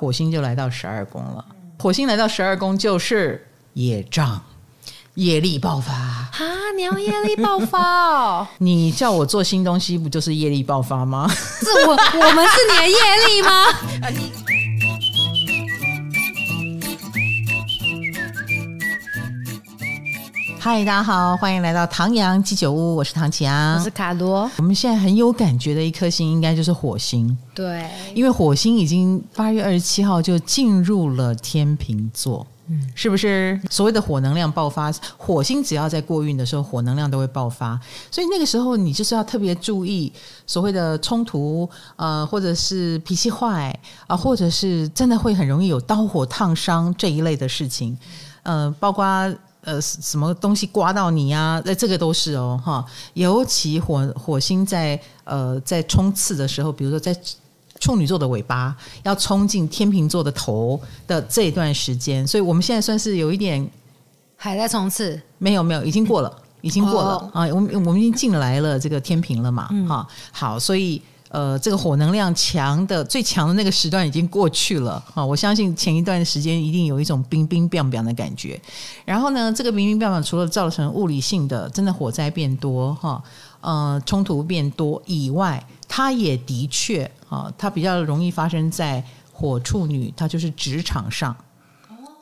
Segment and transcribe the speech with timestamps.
[0.00, 1.44] 火星就来到十二宫了。
[1.78, 4.40] 火星来到十二宫就是业障。
[5.16, 6.30] 业力爆发啊！
[6.76, 8.46] 你要业力爆发哦！
[8.58, 11.28] 你叫我做新东西，不就是业力爆发吗？
[11.28, 12.96] 是我，我们是你的业
[13.28, 13.66] 力吗？
[20.62, 24.48] 嗨，大家好，欢迎来到唐阳鸡酒屋，我是唐启阳，我是卡罗。
[24.58, 27.34] 我们现在很有感觉的一颗星，应该就是火星。
[27.54, 32.46] 对，因为火星已经八月二十七号就进入了天秤座。
[32.68, 34.92] 嗯，是不是所谓的火能量爆发？
[35.16, 37.80] 火星只要在过运的时候，火能量都会爆发。
[38.10, 40.12] 所以那个时候，你就是要特别注意
[40.46, 41.66] 所谓的冲突，
[41.96, 43.74] 呃，或者是脾气坏
[44.06, 47.96] 啊，或者是真的会很容易有刀火烫伤这一类的事情。
[48.42, 49.04] 呃，包括
[49.62, 52.84] 呃什么东西刮到你啊，那这个都是哦，哈。
[53.14, 57.16] 尤其火火星在呃在冲刺的时候，比如说在。
[57.80, 63.66] 处女座的尾巴要冲进天秤座的头的这一段时间，所以我们现在算是有一点
[64.36, 66.30] 还在冲刺，没有没有，已经过了，
[66.60, 67.46] 已经过了、哦、啊！
[67.46, 71.00] 我们我们已经进来了这个天平了嘛，哈、嗯啊，好，所以
[71.30, 75.24] 呃，这个火能量强的最强的那个时段已经过去了啊！
[75.24, 78.60] 我相信前一段时间一定有一种冰冰冰冰的感觉，
[79.04, 83.22] 然后呢，这个冰冰冰冰除了造成物理性的真的火灾变多哈。
[83.60, 91.36] 呃，冲突变多以外，它也的确啊，它比较容易发生在火处女，它就是职场上，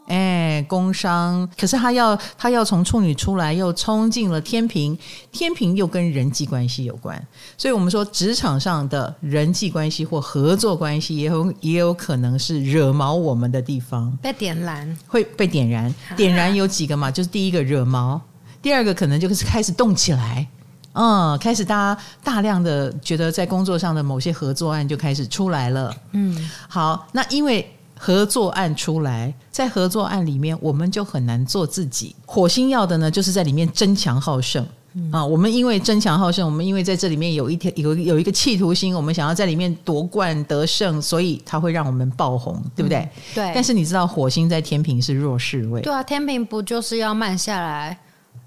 [0.08, 1.48] 哎，工商。
[1.58, 4.98] 可是他要他要从处女出来，又冲进了天平，
[5.30, 7.22] 天平又跟人际关系有关，
[7.56, 15.94] 所以我们说职场上的人际关系或合作关系，也有也有可能是惹毛我们的地方，被点燃，会被点燃。
[16.16, 17.10] 点燃有几个嘛？
[17.10, 18.20] 就是第一个惹毛，
[18.60, 20.46] 第二个可能就是开始动起来。
[20.94, 25.94] 嗯，开始大家大量的觉得在工作上的某些合作案就开始出来了。
[26.12, 27.64] 嗯，好，那因为
[27.98, 32.14] 合作案出来，在合作案里面我们就很难做自己。
[32.24, 34.64] 火星要的呢，就是在里面争强好胜。
[34.94, 42.98] 嗯、啊，我们因为争强好胜，我们因为在这里面有一天有有一个企图心，我们想要在里面夺冠得胜，所以它会让我们爆红，对不对？
[42.98, 43.52] 嗯、对。
[43.54, 45.82] 但是你知道火星在天平是弱势位。
[45.82, 47.98] 对啊，天平不就是要慢下来？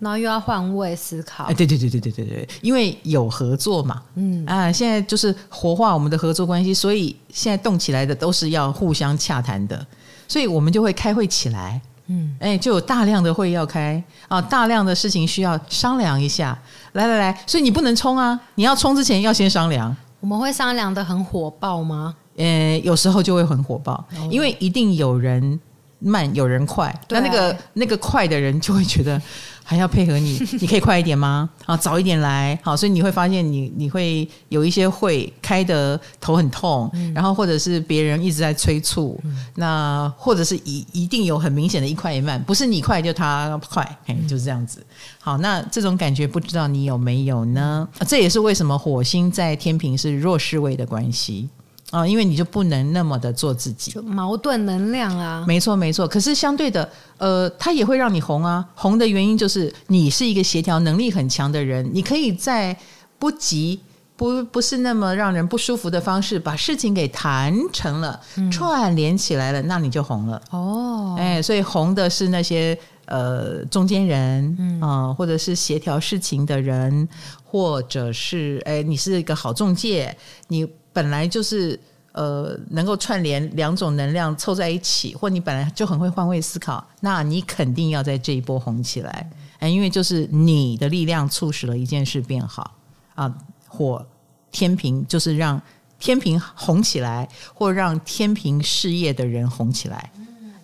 [0.01, 4.43] 然后又要换位思考，哎，对对对对对对对，因为有合作嘛，嗯。
[4.47, 9.85] 啊，现在就是活化我们的合作关系，所以现在动起来的都是要互相洽谈的，
[10.27, 14.03] 所以我们就会开会起来，嗯，哎，就有大量的会要开。
[14.27, 16.57] 啊，大量的事情需要商量一下，
[16.93, 19.95] 来来来，所以你不能冲啊，你要冲之前要先商量。
[20.19, 22.15] 我们会商量的很火爆吗？
[22.37, 25.59] 呃，有时候就会很火爆，因为一定有人
[26.01, 29.21] 慢，有人快，那那个那个快的人就会觉得。
[29.63, 31.49] 还要配合你， 你可以快一点吗？
[31.63, 32.59] 好，早一点来。
[32.61, 44.83] 好，所以你会发现你你会有一些会开得头很痛，嗯、然后或者是别人一直在催促，嗯、那或者是一一定有很明显的一快一慢，不是你快就他快，哎，就是这样子。
[45.19, 47.87] 好，那这种感觉不知道你有没有呢？
[48.05, 51.47] 这也是为什么火星在天平是弱势位的关系。
[51.91, 56.07] 啊，因为你就不能那么的做自己，就矛盾能量啊，没错没错。
[56.07, 58.65] 可是相对的，呃，它也会让你红啊。
[58.73, 62.75] 红的原因就是你是一个协调能力很强的人，你可以在
[63.19, 63.81] 不急、
[64.15, 70.41] 不不是那么让人不舒服的方式，把事情给谈成了，嗯、串联起来了，那你就红了。
[70.51, 77.05] 哦，哎，所以红的是那些呃中间人啊、呃，或者是协调事情的人，
[77.43, 80.15] 或者是哎，你是一个好中介，
[80.47, 80.65] 你。
[80.93, 81.79] 本来就是
[82.13, 89.29] 呃，能够串联两种能量凑在一起，或你本来就很会换位思考，那你肯定要在这一波红起来，
[89.59, 92.75] 哎，因为就是你的力量促使了一件事变好
[93.15, 93.33] 啊。
[93.67, 94.05] 火
[94.51, 95.61] 天平就是让
[95.97, 100.11] 天平红起来，或让天平事业的人红起来。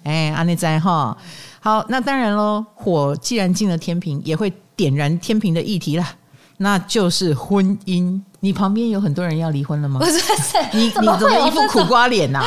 [0.03, 1.17] 哎，阿内在哈，
[1.61, 6.05] 好，那当然喽，火既然进了天平，也会点燃天平的议题了。
[6.57, 8.19] 那就是婚姻。
[8.40, 10.00] 你旁边有很多人要离婚了吗？
[10.00, 10.19] 不是，
[10.73, 12.45] 你你怎么一副苦瓜脸呐、啊？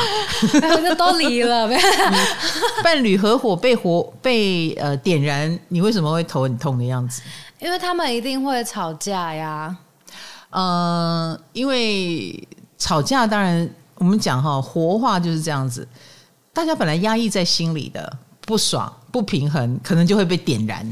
[0.96, 1.68] 都离了，
[2.82, 7.22] 伴侣合伙被火被呃点燃，你为什么会头很痛的样子？
[7.58, 9.76] 因为他们一定会吵架呀。
[10.50, 12.48] 呃，因为
[12.78, 15.86] 吵架，当然我们讲哈，活化就是这样子。
[16.52, 18.10] 大家本来压抑在心里的
[18.42, 20.86] 不爽、不平衡，可能就会被点燃。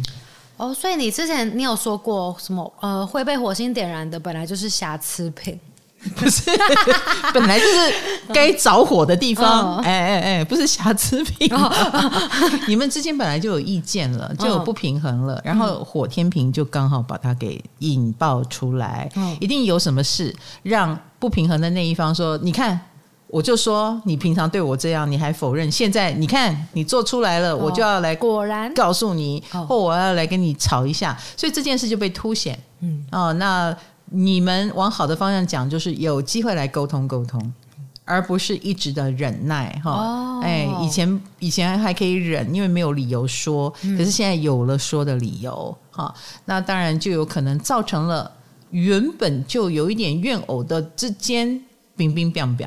[0.59, 2.71] 哦，所以你之前你有说过什么？
[2.81, 5.59] 呃，会被火星点燃的本来就是瑕疵品，
[6.17, 6.51] 不是？
[7.33, 7.95] 本来就是
[8.33, 9.77] 该着火的地方。
[9.79, 11.49] 哎哎哎，不是瑕疵品。
[12.67, 19.09] 你们之间本来就有意见了，就有不平衡了，然后火天平就刚好把它给引爆出来。
[19.41, 22.79] 一定有什么事让不平衡的那一方说：“你看，
[23.31, 32.59] 我就说你平常对我这样，你还否认，现在你看你做出来了，哦、我就要来果然告诉你，或我要来跟你吵一下，所以这件事就被凸显。
[32.81, 33.77] 嗯，哦，那
[34.07, 37.53] 你们往好的方向讲，就是有机会来沟通沟通，
[38.07, 39.91] 而不是一直的忍耐哈。
[39.91, 46.15] 哦，哎，以前以前还可以忍，因为没有理由说，可是现在有了说的理由哈，
[46.47, 48.33] 那当然就有可能造成了
[48.71, 51.63] 原本就有一点怨偶的之间
[51.95, 52.67] 冰冰冰冰。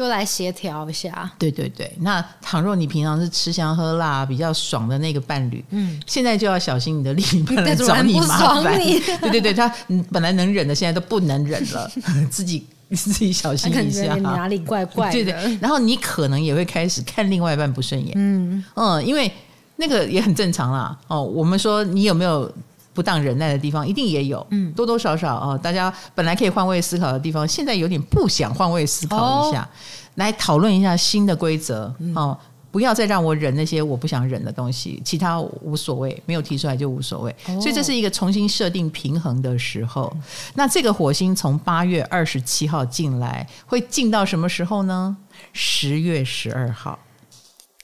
[0.00, 1.30] 就来协调一下。
[1.38, 8.80] 对对对，那倘若你平常是吃香喝辣比较爽的那个伴侣，嗯，现在就要小心你的另一半 来找你麻烦。
[9.20, 9.70] 对对对，他
[10.10, 11.90] 本来能忍的，现在都不能忍了，
[12.30, 12.66] 自己
[12.96, 14.14] 自己小心一下。
[14.14, 15.12] 你哪里怪怪的？
[15.12, 18.14] 对对，然后你可能也会开始看另外一半不顺眼。
[18.16, 19.30] 嗯嗯，因为
[19.76, 20.98] 那个也很正常啦。
[21.08, 22.50] 哦，我们说你有没有？
[22.92, 29.68] 不当忍耐的地方一定也有，嗯，多多少少啊，大家本来可以换位思考的地方，现在有点不想换位思考一下，哦、
[30.16, 32.36] 来讨论一下新的规则哦，
[32.72, 40.12] 不要再让我忍那些我不想忍的东西，其他无所谓，没有提出来就无所谓，哦、所以这是一个重新设定平衡的时候。
[40.54, 45.16] 那这个火星从八月二十七号进来，会进到什么时候呢？
[45.52, 46.98] 十月十二号，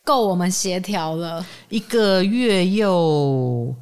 [0.05, 1.47] 够我们协调了。
[1.69, 3.75] 一个月又。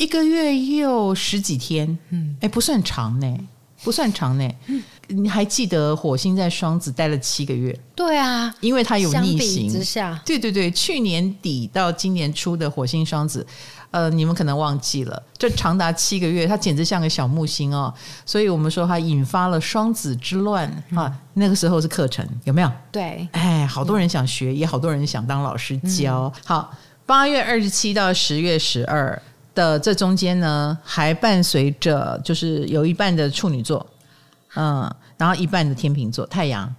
[0.00, 3.38] 一个月又十几天，嗯，哎，不算长呢，
[3.84, 4.50] 不算长呢。
[4.68, 7.78] 嗯，你还记得火星在双子待了七个月？
[7.94, 13.46] 对啊，因为它有逆行之下，对对对，去年底到今年初的火星双子，
[13.90, 17.92] 呃，你们可能忘记了，这长达七个月，它简直像个小木星哦。
[18.24, 21.14] 所以我们说它引发了双子之乱啊。
[21.34, 22.72] 那个时候是课程有没有？
[22.90, 26.32] 对，哎，好多人想学，也好多人想当老师教。
[26.46, 26.74] 好，
[27.04, 29.20] 八月二十七到十月十二。
[29.54, 33.86] 的这中间呢，还伴随着就是有一半的处女座，
[34.56, 36.74] 嗯，然后一半的天秤座，太阳，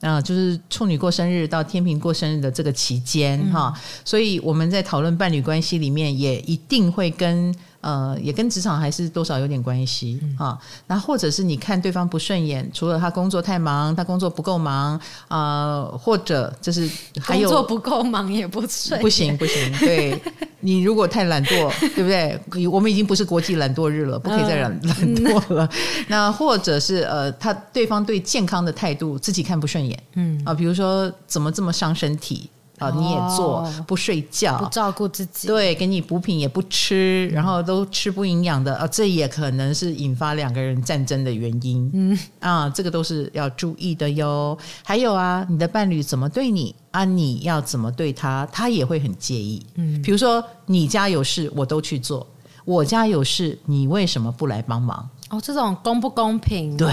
[0.00, 7.54] 嗯，就是处女过生日到天平过生日的这个期间哈，嗯，所以我们在讨论伴侣关系里面，也一定会跟。
[7.80, 10.58] 呃，也跟职场还是多少有点关系啊。
[10.86, 16.88] 那、嗯、或者是你看对方不顺眼，除了他工作太忙，他工作不够忙啊、呃，或者就是
[17.20, 19.72] 还有工作不够忙也不顺，不行不行。
[19.78, 20.20] 对，
[20.60, 22.68] 你如果太懒惰，对不对？
[22.68, 25.68] 我们已经不是国际懒惰日了，不可以再懒懒惰了。
[25.72, 25.78] 嗯、
[26.08, 32.50] 那或者是呃，他对方对健康的态度自己看不顺眼，嗯啊，比如说怎么这么伤身体。
[32.80, 41.88] 啊，你也做不睡觉，不照顾自己，对，给你补品也不吃，然后都吃不营养的啊，这也可能是引发两个人战争的原因。
[41.92, 44.58] 嗯啊，这个都是要注意的哟。
[44.82, 47.04] 还有啊，你的伴侣怎么对你啊？
[47.04, 49.64] 你要怎么对他，他也会很介意。
[49.74, 52.26] 嗯，比如说你家有事，我都去做；
[52.64, 55.06] 我家有事，你为什么不来帮忙？
[55.28, 56.76] 哦，这种公不公平？
[56.76, 56.88] 对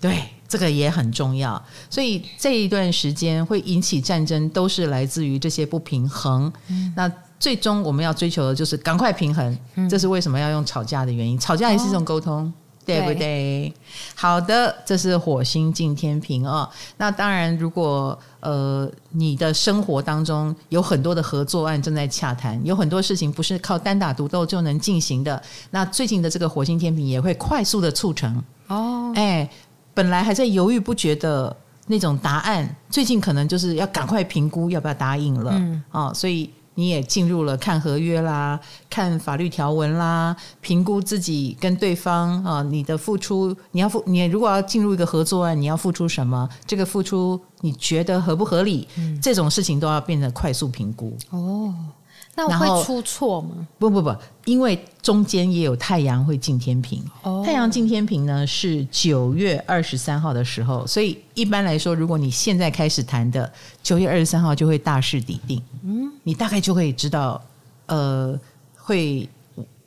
[0.00, 0.22] 对。
[0.54, 1.60] 这个也很重要，
[1.90, 6.52] 所以这一段时间会引起战争，都是来自于这些不平衡。
[6.68, 7.10] 嗯、那
[7.40, 11.36] 最终我们要追求的就是赶快平衡，嗯、这是为什么要用吵架的原因。
[11.36, 12.52] 吵架也是一种沟通，哦、
[12.86, 13.14] 对不对？
[13.18, 13.74] 对
[14.14, 16.70] 好的，这是火星进天平哦。
[16.98, 25.42] 那当然，如果呃你的生活当中有很多的合作案正在洽谈，有很多事情不是靠单打独斗就能进行的，
[25.72, 29.12] 那最近的这个火星天平也会快速的促成哦。
[29.16, 29.50] 哎。
[29.94, 31.56] 本来还在犹豫不决的
[31.86, 38.58] 那种答案，最近可能就是要赶快评估要不要答应了，嗯，哦，所以你也进入了看合约啦、
[38.90, 46.48] 看法律条文啦、评估自己跟对方啊，你的付出，你要付，你如果要进入一个合作案，你要付出什么？
[46.66, 48.88] 这个付出你觉得合不合理？
[48.96, 51.72] 嗯，这种事情都要变得快速评估哦。
[52.36, 53.66] 那我会出错吗？
[53.78, 54.12] 不不不，
[54.44, 57.00] 因为中间也有太阳会进天平。
[57.22, 63.50] 哦，太阳进天平呢是九月二十三号的时候，所以一般来说，如果你现在开始谈的，
[63.84, 65.62] 九月二十三号就会大势底定。
[65.84, 67.40] 嗯，你大概就会知道，
[67.86, 68.36] 呃，
[68.76, 69.28] 会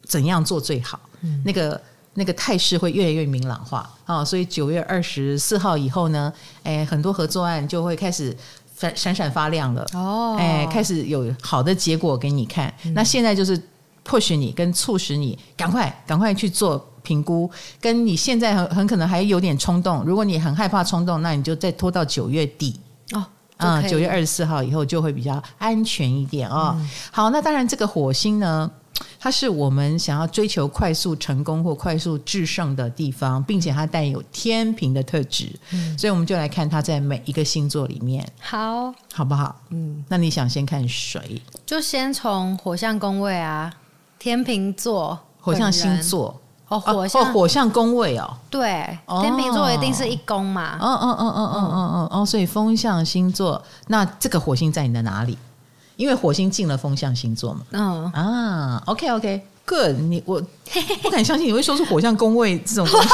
[0.04, 0.98] 怎样做最好。
[1.22, 1.82] 嗯，那个
[2.13, 4.24] 那个态势会越来越明朗化啊。
[4.24, 6.32] 所以九月二十四号以后呢，
[6.63, 8.34] 哎，很多合作案就会开始。
[8.78, 12.72] 闪闪闪发亮了哦，哎，开始有好的结果给你看。
[12.86, 13.60] 嗯、那现在就是
[14.06, 17.50] push 你跟促使你赶快赶快去做评估，
[17.82, 20.04] 跟你现在很很可能还有点冲动。
[20.06, 22.80] 如果你很害怕冲动，那你就再拖到九月底
[23.14, 23.26] 哦，
[23.58, 26.76] 啊，九月二十四号以后就会比较安全一点哦。
[26.78, 28.70] 嗯、好，那当然这个火星呢。
[29.20, 39.56] 它是我们想要追求快速成功或快速制胜的地方，并且它带有天平的特质，嗯、所以我们就来看它在每一个星座里面，好，好不好？
[39.70, 41.42] 嗯，那你想先看谁？
[41.66, 43.74] 就先从火象宫位啊，
[44.20, 50.77] 天秤座，火象星座，哦，火象、哦、火象宫位哦，对，哦、天秤座一定是一宫嘛。
[50.80, 55.38] 嗯嗯嗯嗯嗯嗯嗯哦，所以风象星座，那这个火星在你的哪里？
[55.98, 57.62] 因为火星进了风象星座嘛。
[57.72, 60.42] 嗯啊，OK OK，Good，你 我
[61.01, 63.10] 不敢相信你会说出火象宫位这种东西。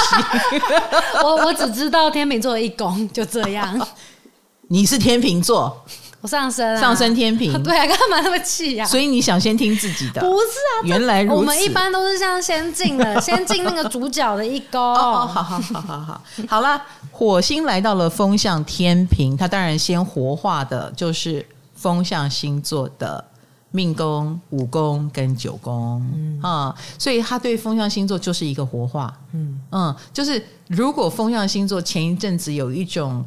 [1.23, 3.87] 我我只知道天秤座的一宫，就这样。
[4.69, 5.83] 你是天秤座。
[6.21, 8.85] 我上升啊，上升天平，对啊，干嘛那么气呀？
[8.85, 10.21] 所以你想先听自己的？
[10.21, 10.45] 不是
[10.79, 11.25] 啊，原来。
[11.25, 14.79] 我们一般都是这样先进的，先进那个主角的一宫。
[14.81, 21.45] 哦，好好好好好，好了，火星来到了风象天平，它当然先活化的就是
[21.83, 23.23] 风象星座的
[23.71, 29.13] 命宫、五宫跟九宫嗯啊，所以他对风象星座就是一个活化。
[29.33, 33.23] 嗯嗯，就是如果风象星座前一阵子有一种。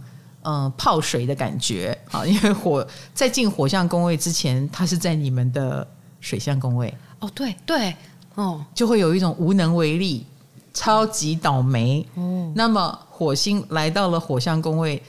[0.49, 5.85] 嗯，泡水的感觉啊，因为火在进火象宫位之前，它是在你们的
[6.21, 6.95] 水象宫位。
[7.19, 7.93] 哦，对对，
[8.37, 10.25] 哦，就会有一种无能为力、
[10.73, 12.07] 超级倒霉。
[12.15, 15.03] 哦，那么火星来到了火象宫位。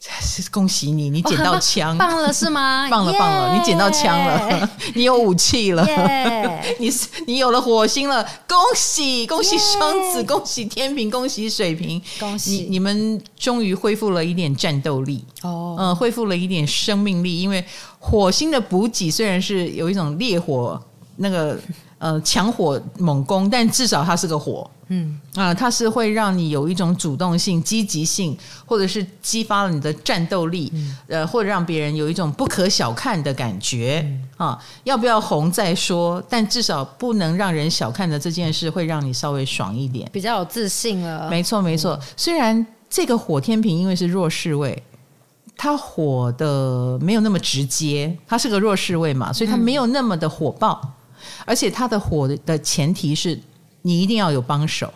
[0.50, 2.88] 恭喜你，你捡到枪，棒了是吗？
[2.90, 5.86] 棒了棒了，你捡到枪了， 你有武器了，
[6.78, 6.90] 你
[7.26, 12.52] 你有了火星了，恭喜恭喜双子，恭喜天平，恭喜水瓶，恭喜。
[12.52, 17.62] 你你们终于恢复了一点战斗力哦，嗯，恢复了一点生命力，因为
[17.98, 20.82] 火星的补给虽然是有一种烈火
[21.16, 21.58] 那个。
[22.00, 34.64] 呃，强火猛攻，但至少它是个火，嗯啊、呃，它是会让你有一种主动性、积极性，或者是激发了你的战斗力，嗯、呃，或者让别人有一种不可小看的感觉、嗯、啊。
[34.84, 41.28] 要不要红再说，但至少不能让人小看的这件事，会让你稍微爽一点，比较有自信了。
[41.28, 42.00] 没错，没错。
[42.16, 44.82] 虽然这个火天平因为是弱势位，
[45.54, 50.80] 它火的没有那么直接，它是个弱势位嘛，所以它没有那么的火爆。
[51.20, 53.38] 嗯而且他的火的前提是
[53.82, 54.92] 你一定要有帮手，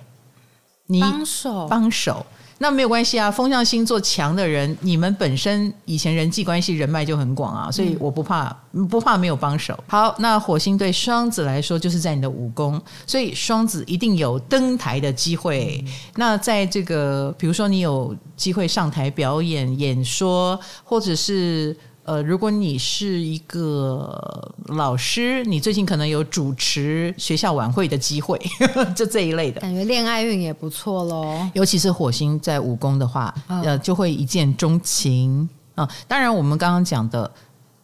[0.86, 2.24] 你帮手帮手，
[2.58, 3.30] 那没有关系啊。
[3.30, 8.54] 风象星座强的人，你们本身以前人际关系人脉就很广啊，所以我不怕，
[8.90, 9.78] 不怕没有帮手。
[9.86, 15.84] 好，那火星对双子来说就是在你的武功，所以双子一定有登台的机会。
[16.16, 21.76] 那在这个，比如说你有机会上台表演、演说，或者是。
[22.04, 28.38] 呃，如果你是一个老师，你最近可能有主持学校晚会的机会，
[28.94, 31.48] 就这一类的，感觉恋爱运也不错喽。
[31.54, 35.88] 尤其是火星在五宫的话，呃，就会一见钟情啊。
[36.06, 37.30] 当然，我们刚刚讲的，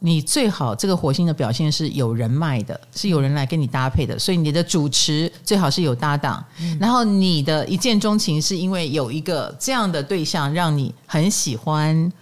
[0.01, 6.45] 你最好这个火星的表现是有人脉的，是有人来跟你搭配的，所以你的主持最好是有搭档。
[6.61, 12.13] 嗯、然后你的一见钟情是因为有一个这样的对象让你很喜欢。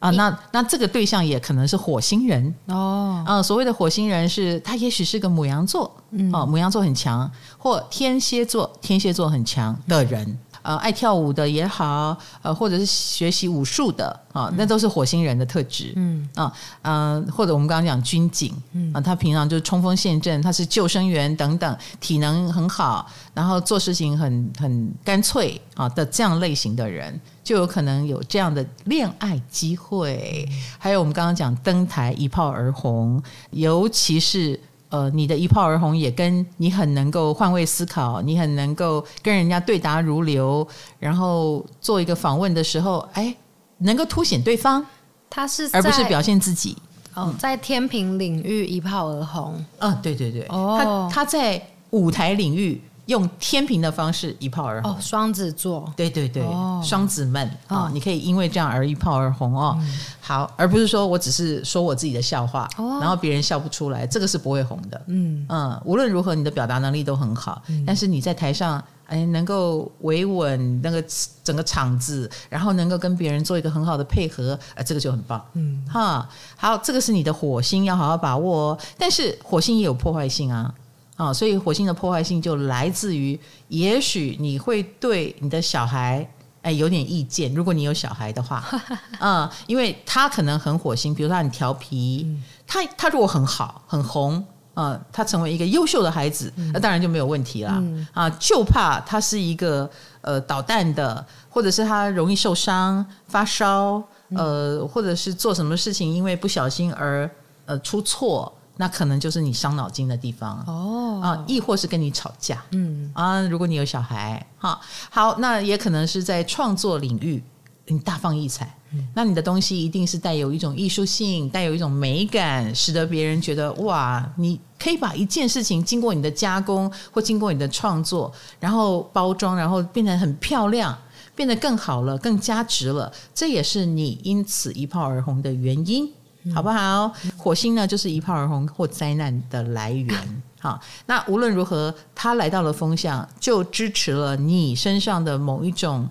[0.00, 3.22] 啊，那那这个对象也可能是火星人哦。
[3.26, 10.38] 啊，所谓的火星人是，他也许是个母羊座，嗯，哦，母羊座很强，或天蝎座，天蝎座很强的人。
[10.62, 15.92] 呃，爱跳舞的也好，呃，或者是学习武术的啊、呃，那都是火星人的特质。
[15.96, 16.52] 嗯啊，
[16.82, 30.46] 嗯、呃，或者我们刚刚讲军警，嗯啊，他平常就是冲锋陷阵，他是救生员等等，体能很好，然后做事情很很干脆啊的这样类型的人，就有可能有这样的恋爱机会。
[30.50, 34.58] 嗯、还有我们刚刚讲登台一炮而红，尤其是。
[34.90, 40.66] 呃，你的一炮而红也跟你很能够换位思考，你很能够跟人家对答如流，
[40.98, 43.34] 然后做一个访问的时候，哎，
[43.78, 44.84] 能够凸显对方，
[45.30, 46.76] 他是而不是表现自己。
[47.14, 49.64] 哦，在天平领域一炮而红。
[49.78, 52.80] 嗯，对对对，哦，他他在舞台领域。
[53.10, 59.76] 用天平的方式一炮而红哦，双子座，对对对，哦、双子们啊，哦、你可以因为这样而一炮而红哦。
[59.80, 65.02] 嗯、好，而不是说我只是说我自己的笑话，哦、然后别人笑不出来，这个是不会红的。
[65.08, 71.04] 嗯嗯，无论如何，你的表达能力都很好，嗯、但是你在台上哎，能够维稳那个
[71.42, 75.44] 整个场子，然后能够跟别人做一个很好的配合，哎，这个就很棒。
[75.54, 78.78] 嗯哈，好，这个是你的火星，要好好把握哦。
[78.96, 80.72] 但是火星也有破坏性啊。
[81.20, 86.26] 啊，所以火星的破坏性就来自于，也许你会对你的小孩
[86.62, 88.64] 哎有点意见，如果你有小孩的话，
[89.20, 97.72] 嗯，因为他可能很火星，比如他很调皮，嗯、他他如果很好很红，啊，他成为一个优秀的孩子，那当然就没有问题了。
[97.76, 99.90] 嗯、啊，就怕他是一个
[100.22, 104.02] 呃捣蛋的，或者是他容易受伤、发烧，
[104.34, 107.30] 呃，或者是做什么事情因为不小心而
[107.66, 108.50] 呃出错。
[108.80, 110.64] 那可能就是你伤脑筋的地方。
[110.66, 111.20] 哦。
[111.22, 113.10] 啊，亦或是跟你吵架，嗯。
[113.12, 117.42] 啊，如果你有小孩哈，好，那也可能是在创作领域
[117.88, 118.74] 你大放异彩。
[118.92, 130.96] 嗯、那你的东西一定是带有一种艺术性，带有一种美感，使得别人觉得哇，你可以把一件事情经过你的加工或经过你的创作，然后包装，然后变得很漂亮，
[131.36, 133.12] 变得更好了，更加值了。
[133.32, 136.12] 这也是你因此一炮而红的原因，嗯、
[136.54, 137.12] 好不好？
[137.36, 140.16] 火星呢，就是一炮而红或灾难的来源。
[140.60, 146.08] 好，那无论如何，他来到了风向，就支持了你身上的某一种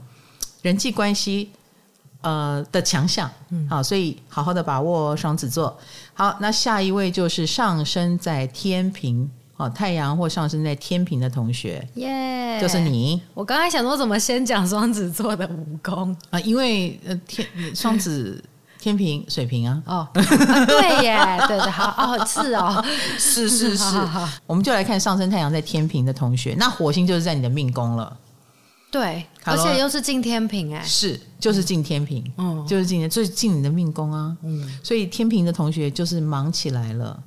[0.61, 1.51] 人际关系。
[2.21, 5.73] 呃的强项，嗯，好，所以好好的把握双子座。
[6.13, 13.21] 好，那下一位就是上升在天平，哦，太阳或上升在天平的同学，耶，就是你。
[13.33, 16.37] 我刚才想说，怎么先讲双子座的武功啊？
[16.41, 18.43] 因为呃，天双子、
[18.79, 19.83] 天平、水平啊。
[19.85, 20.09] 哦，啊
[20.65, 21.17] 对耶，
[21.47, 22.83] 对对，好哦，是哦，
[23.19, 23.83] 是是 是。
[23.83, 28.17] 好好好，我们就来看上升太阳在天平的同学，那火星就是在你的命宫了。
[28.91, 37.21] 对，而且又是进天平哎，是就是进天平，嗯，就是进最进你的命宫啊，嗯，所以天平的同学就是忙起来了。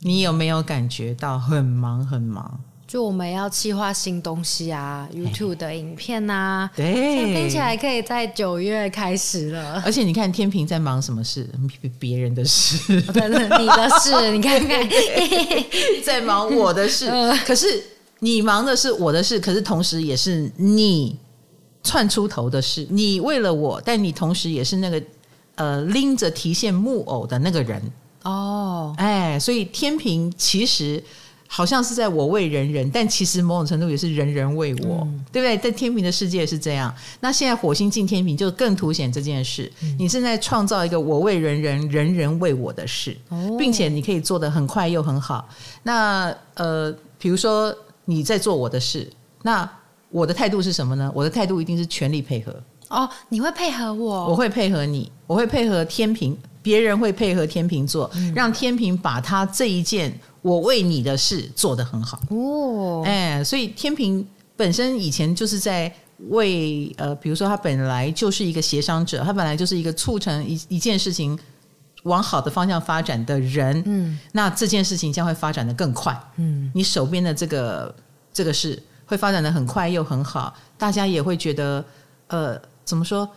[0.00, 2.60] 你有没有感觉到很忙很忙？
[2.86, 9.82] 就我们要企划新东西啊，YouTube 的影片呐、啊，对，听起来可以在九月开始了。
[9.84, 11.48] 而且你看天平在忙什么事？
[11.98, 12.78] 别人的事，
[13.12, 13.28] 对，
[13.58, 14.88] 你的事， 你看看，
[16.04, 17.10] 在忙我的事，
[17.46, 17.82] 可是。
[18.20, 21.14] 你忙的是我的事，可是同时也是你
[21.82, 22.86] 窜出头的事。
[22.88, 25.00] 你为了我，但你同时也是那个
[25.56, 27.80] 呃拎着提线木偶的那个人
[28.22, 28.94] 哦。
[28.96, 31.00] 哎，所以天平其实
[31.46, 35.56] 好像是在我为人人，但其实某种程度也是人人为我，嗯、对不对？
[35.58, 36.94] 在天平的世界是这样。
[37.20, 39.70] 那现在火星进天平，就更凸显这件事。
[39.82, 45.48] 嗯、你正在创造一个我为人人，人人为我的事，哦、并且你可以做得很快又很好。
[45.82, 47.76] 那呃，比如说。
[48.08, 49.10] 你在做我的事，
[49.42, 49.68] 那
[50.10, 51.10] 我的态度是什么呢？
[51.12, 52.54] 我的态度一定是全力配合。
[52.86, 54.28] 哦，你会配合我？
[54.28, 62.20] 我会配合你，我会配合天平，别人会配合天平座，嗯、让天平把他这一件我为你的事做得很好。
[62.30, 64.26] 哦，哎，所以天平
[64.56, 65.92] 本身以前就是在
[66.30, 71.38] 为呃，比如说他本来就是一个协商者，他本来就是一个促成一一件事情。
[72.06, 77.92] 往好的方向发展的人，嗯，那这件事情将会发展的更快，嗯，你手边的这个
[78.32, 81.84] 这个事会发展的很快又很好，大家也会觉得，
[82.28, 83.28] 呃，怎么说，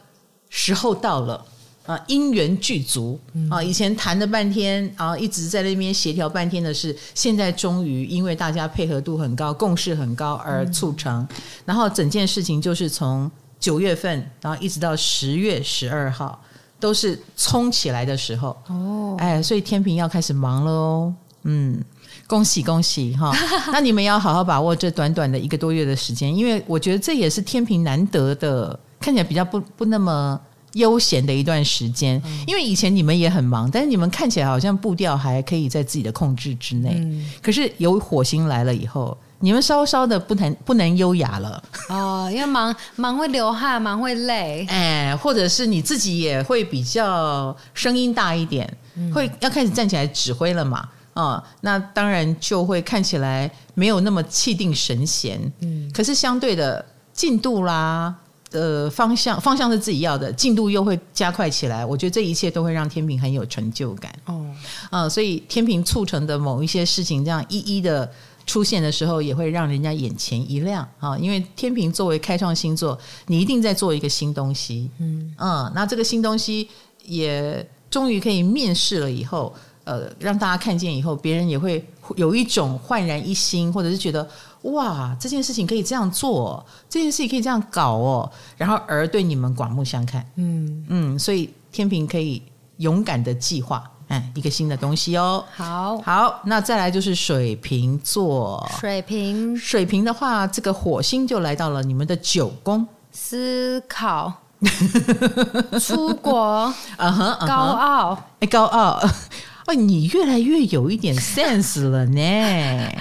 [0.49, 1.43] 时候到了
[1.91, 11.27] 啊，因缘具足啊，以前谈了半天啊，一直在那边协调半天的事，现在终于因为大家配合度很高，共识很高而促成，
[11.65, 16.39] 然后整件事情就是从九月份，然后一直到十月十二号。
[16.81, 21.77] 都是冲起来的时候哦，哎，所以天平要开始忙了哦，嗯，
[22.25, 23.35] 恭喜恭喜哈！
[23.73, 30.39] 那你们要好好把握这短短的一个多月的时间，因为我觉得这也是天平难得的，看起来比较不不那么
[30.73, 32.21] 悠闲的一段时间。
[32.47, 37.01] 因为以前你们也很忙，但是你们看起来好像步调还可以在自己的控制之内。
[37.41, 39.17] 可是有火星来了以后。
[39.41, 50.85] 你们稍稍的不能不能优雅了哦，因为忙忙会流汗，忙会累， 哎，或者是你自己也会比较声音大一点，嗯、会要开始站起来指挥了嘛？
[51.13, 55.39] 哦，那当然就会看起来没有那么气定神闲。
[55.61, 58.13] 嗯，可是相对的进度啦，
[58.51, 61.85] 呃，方向方向是自己要的，进度又会加快起来。
[61.85, 64.11] 我觉得这一切都会让天平很有成就感。
[64.25, 64.45] 哦，
[64.91, 68.11] 嗯、呃，所以天平促成的某一些事情，这样一一的。
[68.45, 71.15] 出现的时候也会让人家眼前一亮啊！
[71.19, 76.67] 因为天平作为开创星座，你一定在做一个新东西，嗯嗯，那这个新东西
[77.05, 81.85] 也终于可以面世了以后，呃，让大家看见以后，别人也会
[82.15, 84.27] 有一种焕然一新，或者是觉得
[84.63, 92.41] 哇，这件事情可以这样做，这件事情可以这样搞哦，然后而对你们刮目相看，嗯嗯，所以天平可以
[92.77, 93.83] 勇敢的计划。
[94.09, 95.45] 哎，一个新的东西哦。
[95.55, 98.67] 好，好，那再来就是水瓶座。
[98.79, 102.87] 水瓶，水瓶的话，这个火星就来到了你们的九宫。
[103.11, 104.33] 思考，
[105.79, 108.99] 出国， 嗯哼，高傲，哎，高傲，
[109.67, 112.91] 哦，你越来越有一点 sense 了呢。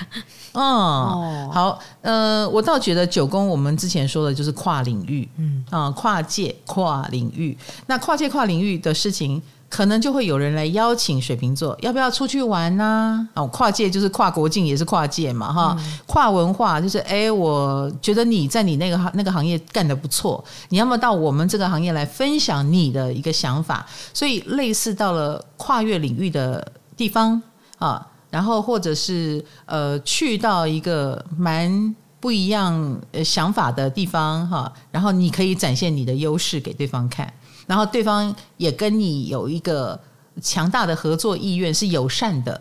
[0.59, 7.57] 嗯，哦，好，呃，我倒觉得九宫，我们之前说的就是跨领域，嗯啊，跨界、跨领域。
[7.87, 9.41] 那跨界、跨领域的事情。
[9.71, 13.29] 可能就会有人来邀请水瓶座，要不要出去玩呢？
[13.35, 15.77] 哦，跨界就是跨国境，也是跨界嘛，哈。
[15.79, 23.87] 嗯、跨文化就是，哎，我觉得你在你那个行那个行业干得不错，你要不要到我们这个行业来分享你的一个想法？
[24.15, 26.67] 所以类似到了跨越领域的
[26.97, 27.43] 地方
[27.79, 37.33] 啊，然后或者是呃，去到一个蛮不一样呃想法的地方哈，然后你可以展现你的优势给对方看。
[37.67, 39.99] 然后对方也跟你有一个
[40.41, 42.61] 强大的合作意愿，是友善的。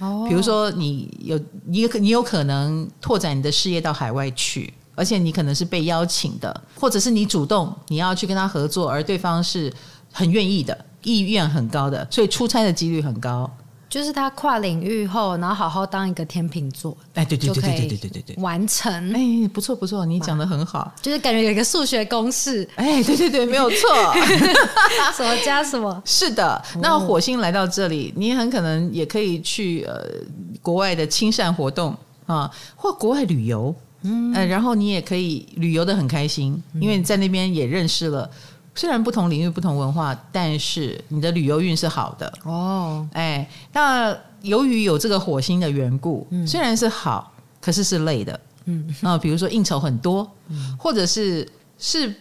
[0.00, 9.72] 哦，比如说你有你有你有可能拓展你的事业到海外去，而且你可能是被邀请的，或者是你主动你要去跟他合作，而对方是
[10.12, 13.50] 很愿意的，意愿很高的，所以出差的几率很高。
[13.88, 23.78] 就是他跨领域后，然后好好当一个天秤座，哎，对对对对对对对对对，完成，哎，不错不错，你讲的很好， 就是感觉有一个数学公式，哎，对对对，没有错，
[25.16, 26.62] 什么加什么，是的。
[26.82, 30.04] 那火星来到这里，你很可能也可以去呃
[30.60, 31.96] 国外的亲善活动
[32.26, 38.28] 啊，或国外旅游，嗯，呃，然后你也可以旅游的很开心，因为你在那边也认识了。
[38.78, 43.04] 虽然不同领域、不同文化，但是你的旅游运是好的哦。
[43.12, 48.38] 哎，那由于有这个火星的缘故，嗯、虽然是好，可是是累的。
[48.66, 51.44] 嗯，啊，比如说应酬很多，嗯、或者是
[51.76, 52.14] 是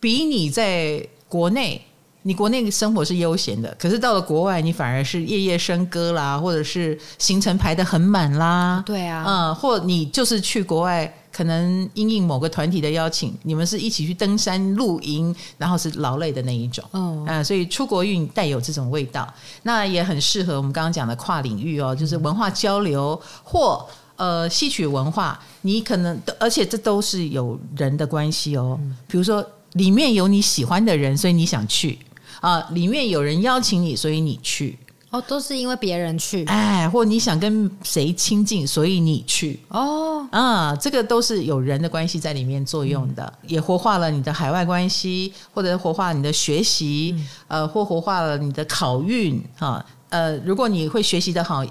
[0.00, 1.80] 比你在国内，
[2.22, 8.82] 你国内生活是悠闲的，可是到了国外，你反而是夜夜笙歌啦，或者是行程排得很满啦。
[8.84, 11.14] 对啊，嗯，或你就是去国外。
[11.32, 16.84] 可能因应某个团体的邀请，你们是一起去登山露营，然后是劳累的那一种。
[16.92, 17.28] 嗯、oh.
[17.28, 19.26] 呃，所以出国运带有这种味道，
[19.62, 23.84] 那也很适合我们刚刚讲的跨领域哦，就是文化交流或
[24.16, 25.40] 呃吸取文化。
[25.62, 28.78] 你可能，而且这都是有人的关系哦。
[29.08, 31.98] 比如说里面有你喜欢的人，所以你想去
[32.40, 34.78] 啊、呃；里面有人邀请你，所以你去。
[35.12, 39.60] 哦，都是因为别人去，哎，或你想跟谁亲近，所以你去。
[39.68, 47.14] 哦，啊，这个都是有人的关系在里面作用的，嗯、也活化了你的海外关系，或者活化你的学习，
[47.48, 49.38] 嗯、呃，或活化了你的考运。
[49.58, 51.62] 哈，呃，如果你会学习的好，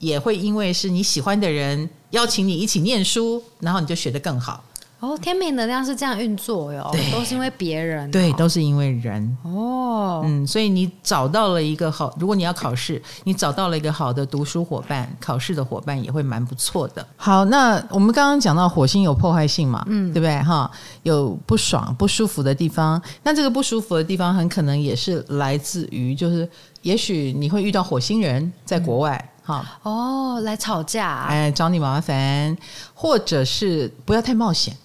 [0.00, 4.64] 也会因为是你喜欢的人邀请你一起念书，然后你就学得更好。
[5.00, 9.36] 哦，天命能量是这样运作哟，对都是因为别人，对，都是因为人。
[9.44, 17.06] 哦，嗯，所以你找到了一个好，如果你要考试，你找到了一个好的读书伙伴，考试的伙伴也会蛮不错的。
[17.16, 20.36] 好，那我们刚刚讲到火星有破坏性嘛，嗯，对不对？
[20.42, 20.68] 哈，
[21.04, 26.48] 有不爽、不舒服的地方，那这个不舒服的地方很可能也是来自于，就是
[26.82, 29.16] 也许你会遇到火星人在国外。
[29.16, 32.54] 嗯好哦，来吵架，哎，找你麻烦，
[32.92, 34.76] 或者是不要太冒险。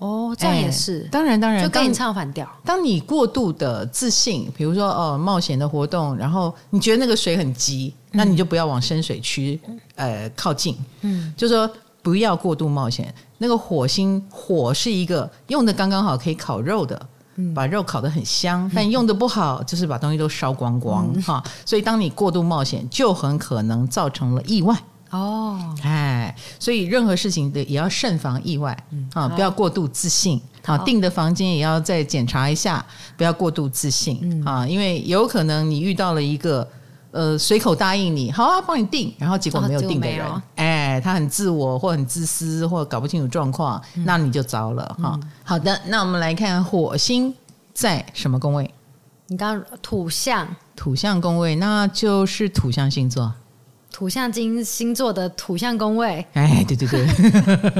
[0.00, 2.48] 哦，这样也是，哎、当然当然，就跟你唱反调。
[2.64, 9.60] 当你过度的自信，比如说哦，冒险的活动，然后你觉得那个水很急，嗯、那你就不要往深水区
[9.96, 10.76] 呃靠近。
[11.02, 11.70] 嗯，就说
[12.02, 13.14] 不要过度冒险。
[13.38, 17.08] 那个火星火是一个用的刚刚好，可以烤肉的。
[17.54, 21.42] 把肉烤得很香，但用的不好，就是把东西都烧光光哈。
[21.64, 24.76] 所以当你过度冒险，就很可能造成了意外
[25.12, 25.74] 哦。
[25.82, 30.40] 哎，所以任何事情的也要慎防意外嗯啊，不要过度自信。
[30.64, 32.84] 好，订的房间也要再检查一下，
[33.16, 36.68] 不要过度自信嗯啊，因为有可能你遇到了一个。
[37.14, 45.12] 呃，随口答应你，好啊，帮你订，然后结果没有订的人，哦、哎，他很自我，或很自私，或搞不清楚状况，嗯、那你就糟了哈。
[45.22, 47.34] 嗯、好的，那我们来看火星
[47.74, 48.72] 在什么宫位？
[49.26, 53.30] 你刚刚土象，土象宫位，那就是土象星座。
[53.92, 57.06] 土象金星座的土象宫位，哎，对对对，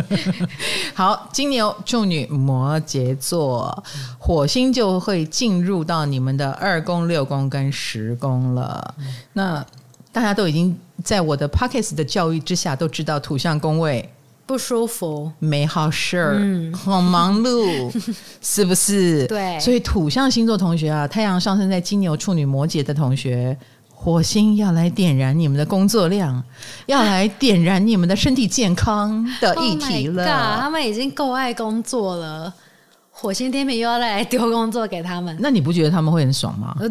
[0.95, 3.83] 好，金牛、处女、摩羯座，
[4.19, 8.95] 火星就会进入到你们的二宫、六宫跟十宫了。
[8.99, 9.67] 嗯、那
[10.13, 14.07] 大家都已经在我的 pockets 的教育之下，都知道土象宫位
[14.45, 17.91] 不舒服，没好事儿，嗯、很忙碌，
[18.43, 19.27] 是不是？
[19.27, 23.57] 对，所以土象星座同学啊，太阳上升在金牛、处女、摩羯的同学。
[24.03, 26.43] 火星要来点燃你们的工作量，
[26.87, 30.25] 要来点燃你们的身体健康的 议题了。
[30.25, 32.53] Oh、他们已经够爱工作了，
[33.13, 36.75] 火星天平又要来丢工作给他们，那你不觉得他们会很爽吗？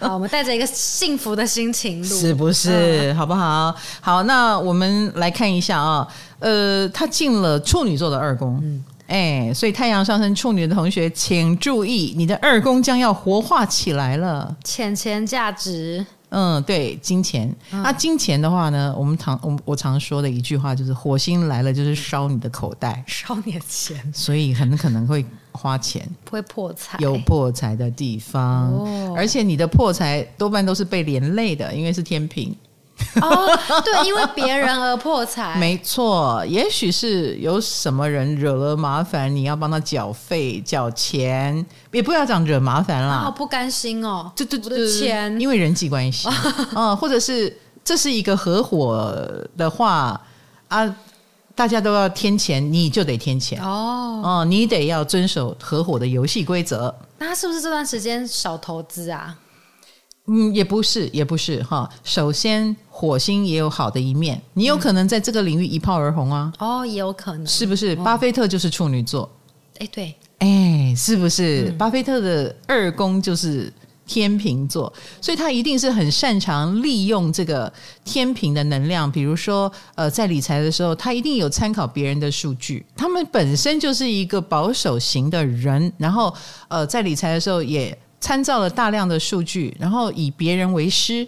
[0.00, 3.12] 好，我们带着一个幸福的心情录，是不是？
[3.12, 3.74] 嗯、好不好？
[4.00, 6.08] 好，那我们来看一下啊，
[6.38, 8.58] 呃，他进了处女座的二宫。
[8.62, 14.54] 嗯哎，所以太阳上升处女的同学，请注意，你的二宫将要活化起来了。
[14.62, 17.50] 钱钱价值，嗯，对，金钱。
[17.70, 17.84] 那、嗯。
[17.84, 32.54] 啊、金钱的话呢，我们常我我常说的一句话就是，火星来了就是烧你的口袋，烧你的钱，所以很可能会花钱，不会破财，有破财的地方，哦、而且你的破财多半都是被连累的，因为是天秤。
[33.22, 36.44] 哦，对，因为别人而破财， 没错。
[36.46, 43.20] 也许是有什么人惹了麻烦，你要帮他缴费、缴钱，也不要讲惹麻烦啦。
[43.20, 46.28] 好不甘心哦，这这我的钱，因为人际关系
[46.74, 50.20] 嗯， 或者是这是一个合伙的话
[50.68, 50.96] 啊，
[51.54, 56.94] 大家都要添钱，你就得添钱哦哦，你得要遵守合伙的游戏规则。
[57.18, 59.36] 那他是不是这段时间少投资啊？
[60.30, 61.88] 嗯，也不是，也不是哈。
[62.04, 66.52] 首先，火星也有好的一面，你有可能在这个领域一炮而红啊。
[66.58, 67.96] 哦，也有可能，是不是？
[67.96, 69.28] 巴菲特就是处女座。
[69.78, 71.70] 哎，对，哎，是不是？
[71.78, 73.72] 巴菲特的二宫就是
[74.06, 77.72] 天秤座，所以他一定是很擅长利用这个
[78.04, 79.10] 天平的能量。
[79.10, 82.84] 比如说，呃，在理财的时候，他一定有参考别人的数据。
[82.94, 86.34] 他们本身就是一个保守型的人，然后
[86.68, 87.98] 呃，在理财的时候也。
[88.20, 91.26] 参照了大量的数据，然后以别人为师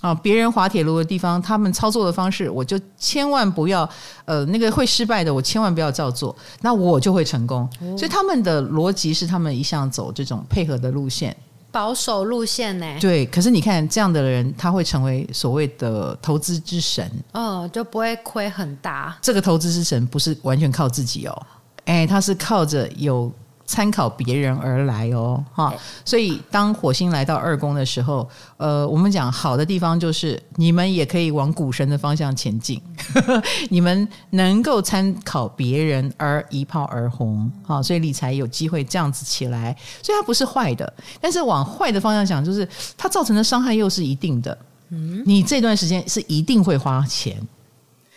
[0.00, 3.88] 啊，别人滑铁卢的地方，他们操作的方式，我就千万不要
[4.26, 7.62] 呃那个会失败的，我千万不要照做，那我就会成功。
[7.80, 11.34] 哦、所以他们的逻辑是他们一向走这种配合的路线，
[11.70, 12.86] 保守路线呢？
[13.00, 19.16] 对，可是你看这样的人，他会成为所谓的投资之神，哦，就不会亏很大。
[19.22, 21.46] 这个投资之神不是完全靠自己哦，
[21.86, 23.32] 哎，他是靠着有。
[23.66, 25.74] 参考别人而来哦，哈，
[26.04, 32.80] 所以当火星来到二宫的时候，呃，我们讲好的地方就是你们也可以往股神的方向前进，
[33.70, 44.56] 你们能够参考别人而一炮而红，哈，所以理财有机会这样子起来，所以它不是坏的，但是往坏的方向想，就是它造成的伤害又是一定的，
[44.90, 47.36] 嗯，你这段时间是一定会花钱。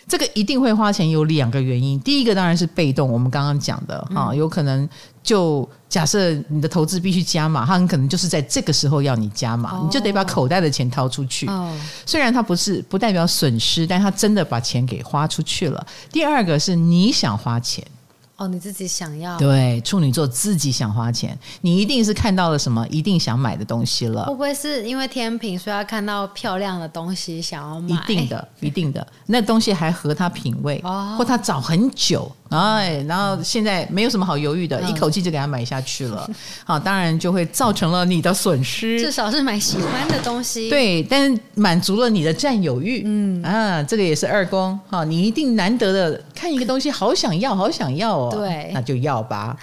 [0.08, 2.00] 这个一定会花钱，有两个原因。
[2.00, 4.88] 第一个当然是被动，我们刚刚讲的哈、嗯，有可能
[5.22, 11.46] 就假设你的投资必须加码，他很可能就是在这个时候要你加码，哦、你就得把口袋的钱掏出去。
[11.48, 11.70] 哦、
[12.06, 15.86] 虽然它不是不代表损失，但他真的把钱给花出去了。
[16.10, 17.86] 第二个是你想花钱。
[18.38, 19.36] 哦，你自己想要。
[19.36, 24.24] 对，处女座自己想花钱，你一定是看到了什么一定想买的东西了。
[24.26, 27.88] 会不会是因为天秤，所以要看到漂亮的东西想要买？
[27.88, 32.30] 一定的，一定的，那东西还合他品味，哦、或他找很久。
[32.50, 36.28] 哎，然后现在没有什么好犹豫的，嗯、一口气就给他买下去了。
[36.64, 38.98] 好，当然就会造成了你的损失。
[38.98, 40.70] 至少是买喜欢的东西。
[40.70, 43.02] 对，但是满足了你的占有欲。
[43.04, 44.78] 嗯啊，这个也是二宫。
[44.88, 48.30] 好，你一定难得的看一个东西，好想要，好想要哦。
[48.32, 49.56] 对，那就要吧。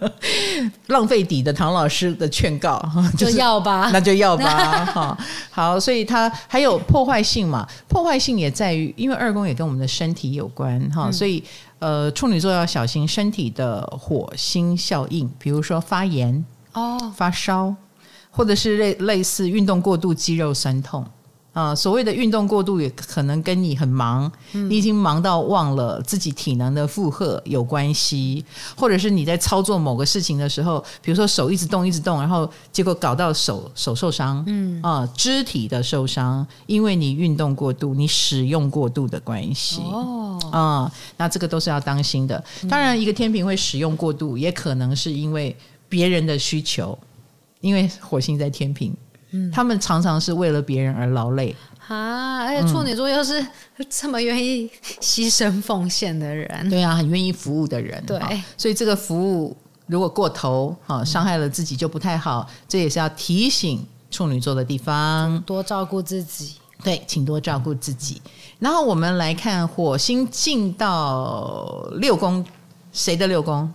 [0.88, 2.78] 浪费底的唐老师的劝告，
[3.16, 4.84] 就是、就要吧，那就要吧。
[4.92, 5.18] 哈，
[5.50, 7.66] 好，所以它还有破坏性嘛？
[7.88, 11.42] 破坏性也在于，因为二宫也跟我们的身体有关哈，嗯、所以。
[11.78, 17.74] 呃，处女座要小心身体的火星效应，比如说发炎、哦、发烧，
[18.30, 21.04] 或者是类类似运动过度、肌肉酸痛。
[21.56, 28.44] 啊，所谓的运动过度也可能跟你很忙，嗯、你已经忙到忘了自己体能的负荷有关系，
[28.76, 34.82] 或者是你在操作某个事情的时候，比如说手一直动一直动，然后结果搞到手手受伤，嗯。
[34.82, 40.38] 啊，肢体的受伤，因为你运动过度，你使用过度的关系，哦。
[40.52, 42.44] 啊，那这个都是要当心的。
[42.68, 45.56] 当然，一个天平会使用过度，也可能是因为
[45.88, 46.96] 别人的需求，
[47.62, 48.74] 因为火星在天
[49.30, 49.50] 秤。
[49.50, 51.54] 他们常常是为了别人而劳累
[51.88, 53.46] 啊，而且处女座又是
[53.88, 54.68] 这么愿意
[55.00, 58.18] 牺牲奉献的人，嗯、对啊，很愿意服务的人，对，
[58.56, 68.20] 所以这个服务如果过头，哈，伤害了自己就不太好，这也是要提醒处女座的地方，多照顾自己，对，请多照顾自己。
[68.58, 72.44] 然后我们来看火星进到六宫，
[72.92, 73.72] 谁的六宫？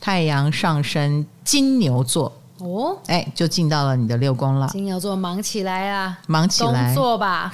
[0.00, 2.39] 太阳上升金牛座。
[2.60, 4.68] 哦，哎，就进到了你的六宫了。
[4.68, 7.50] 金牛座忙起来啊，忙起来，工作吧，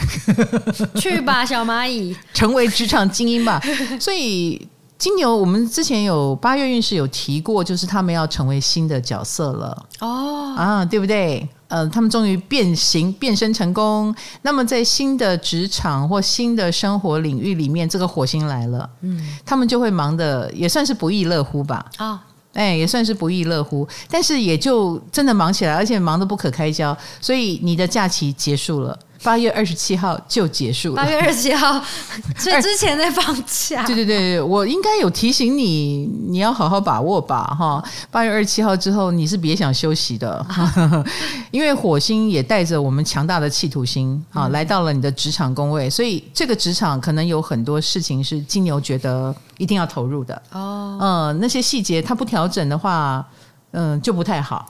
[0.97, 3.63] 去吧，小蚂蚁，成为职场精英吧。
[4.01, 9.87] 所以金牛，我们之前有八月运势有提过，就是他们要成为新的角色了。
[10.01, 11.49] 哦，啊，对不对？
[11.69, 14.15] 呃，他们终于变形变身成功。
[14.43, 21.85] 那么在新的职场或新的生活领域里面，这个火星来了，嗯，他们就会忙的也算是不亦乐乎吧。
[21.97, 22.21] 啊、哦。
[22.57, 28.99] 哎，也算是不亦乐乎，但是也就真的忙起来，而且忙得不可开交，所以你的假期结束了。
[29.27, 31.03] 八月二十七号就结束了。
[31.03, 31.83] 八月二十七号，
[32.39, 33.85] 所以之前在放假。
[33.85, 37.83] 对对对，我应该有提醒你，你要好好把握吧，哈。
[38.09, 41.05] 八月二十七号之后，你是别想休息的，啊、
[41.51, 50.99] 因为火星也带着我们强大的企图心啊，来到了你的职场工位，所以这个职场可能有很多事情是金牛觉得一定要投入的哦。
[51.01, 53.27] 嗯，那些细节他不调整的话，
[53.73, 54.65] 嗯，就不太好。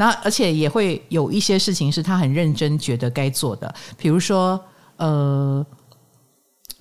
[0.00, 4.58] 那而且也会有一些事情是他很认真觉得该做的，比如说
[4.96, 5.64] 呃，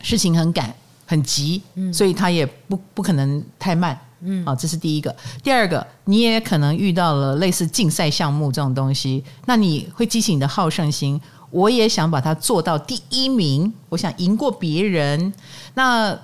[0.01, 0.71] 事情很赶
[1.07, 5.15] 很急，嗯，所以他也不不可能太慢，嗯，啊，这是第一个。
[5.41, 15.33] 第二个，你也可能遇到了类似竞赛项目这种东西，那你会激起你的好胜心，我也想把它做到第一名，我想赢过别人。
[15.73, 16.15] 那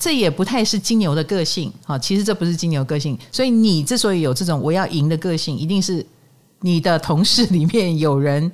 [0.00, 1.70] 这也不太是金牛的个性。
[1.84, 6.04] 好，其实这不是金牛个性，所以你之所以有这种我要赢的个性，一定是
[6.60, 8.50] 你的同事里面有人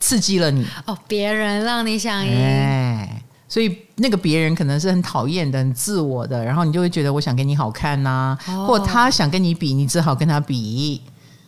[0.00, 2.32] 刺激了你哦，别人让你想赢。
[2.32, 11.00] 哎，所以那个别人可能是很讨厌的、很自我的，然后你就会觉得我想跟你好看呐、或他想跟你比，你只好跟他比。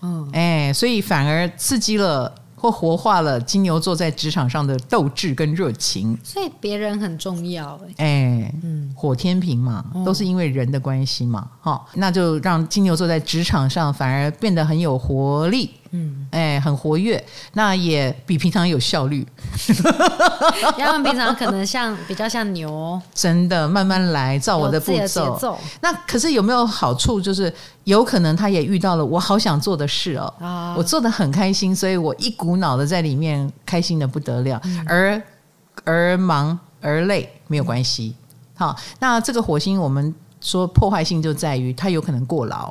[0.03, 2.33] 嗯，哎，所以反而刺激了。
[2.63, 15.71] 或活化了金牛座在职场上的斗志跟热情，所以别人很重要哎，哎，嗯，火天平嘛，都是因为人的关系嘛，哈、哦，那就让金牛座在职场上反而变得很有活力。
[15.93, 17.21] 嗯，哎，很活跃，
[17.55, 19.27] 那也比平常有效率。
[20.79, 25.59] 他们平常可能像比较像牛，真的慢慢来，照我的步骤。
[25.81, 27.19] 那可是有没有好处？
[27.21, 27.53] 就是
[27.85, 35.23] 有可能他也遇到了我好想做的事哦，啊、我做的很开心，所以我一股脑的在里面开心的不得了，嗯、而
[35.85, 38.15] 而忙而累没有关系。
[38.61, 42.71] 好，那这个火星我们说破坏性就在于它有可能过劳。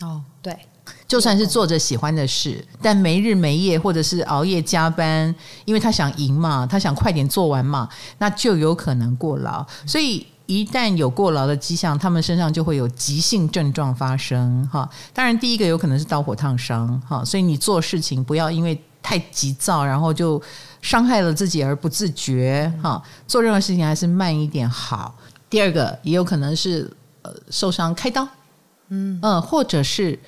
[0.00, 0.58] 哦，对。
[1.06, 5.32] 就算是做着喜欢的事，但没日没夜，或者是熬夜加班，
[5.64, 7.88] 因为他想赢嘛，他想快点做完嘛，
[8.18, 9.64] 那就有可能过劳。
[9.86, 14.68] 所以一旦有过劳的迹象，他们身上就会有急性症状发生。
[14.72, 17.00] 哈，当然第一个有可能是刀火烫伤。
[17.08, 20.42] 哈，所以你做事情不要因为太急躁，然后就
[20.86, 22.72] 伤害了自己而不自觉。
[22.82, 25.14] 哈，做任何事情还是慢一点好。
[25.50, 26.90] 第二个也有可能是
[27.22, 28.26] 呃受伤开刀，
[28.88, 30.18] 嗯嗯，或者是。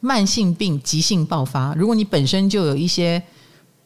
[0.00, 3.20] 慢性病急性爆发，如果你本身就有一些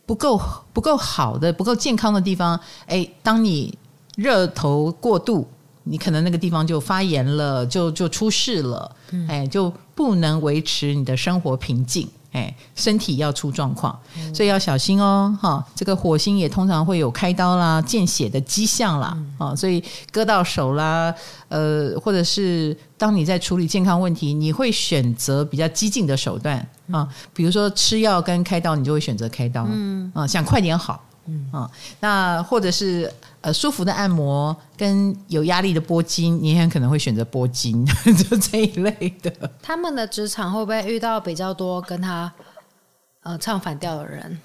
[0.05, 0.39] 不够
[0.75, 3.79] 不够好的、不够健康的地方，哎，当你
[4.17, 5.49] 热头过度，
[5.85, 8.95] 你可能那个地方就发炎了，就就出事了，
[9.27, 12.07] 哎，就不能维持你的生活平静。
[12.33, 13.99] 哎，身体要出状况，
[14.35, 15.37] 所以要小心哦。
[15.41, 19.17] 哈，这个火星也通常会有开刀啦、见血的迹象啦。
[19.39, 21.15] 啊，所以割到手啦，
[21.49, 29.67] 呃，或者是当你在处理健康问题，你会选择比较激进的手段啊，比如说吃药跟开刀，你就会选择开刀。
[29.71, 31.05] 嗯，啊，想快点好。
[31.27, 33.09] 嗯啊，那或者是
[33.43, 37.85] 呃舒服的按摩跟有压力的拨筋，你很可能会选择拨筋，
[38.17, 39.51] 就这一类的。
[39.61, 42.33] 他们的职场会不会遇到比较多跟他
[43.23, 44.39] 呃唱反调的人？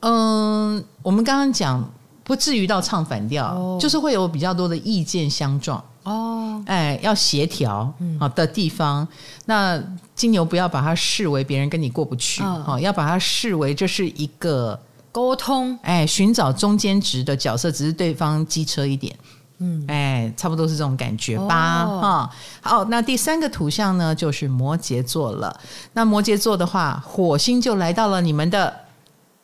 [0.00, 1.82] 嗯，我们刚刚讲
[2.22, 6.62] 不至于到唱反调，哦、就是会有比较多的意见相撞哦。
[6.66, 9.08] 哎，要协调好的地方，嗯、
[9.46, 9.82] 那
[10.14, 14.78] 金牛不要把它视为别人跟你过不去，哦，哦，要把它视为这是一个。
[15.14, 19.16] 沟通，哎，寻找中间值的角色，只是对方机车一点，
[19.58, 22.30] 嗯，哎，差不多是这种感觉吧，哈、哦。
[22.60, 25.60] 好，那第三个图像呢，就是摩羯座了。
[25.92, 28.74] 那摩羯座的话，火星就来到了你们的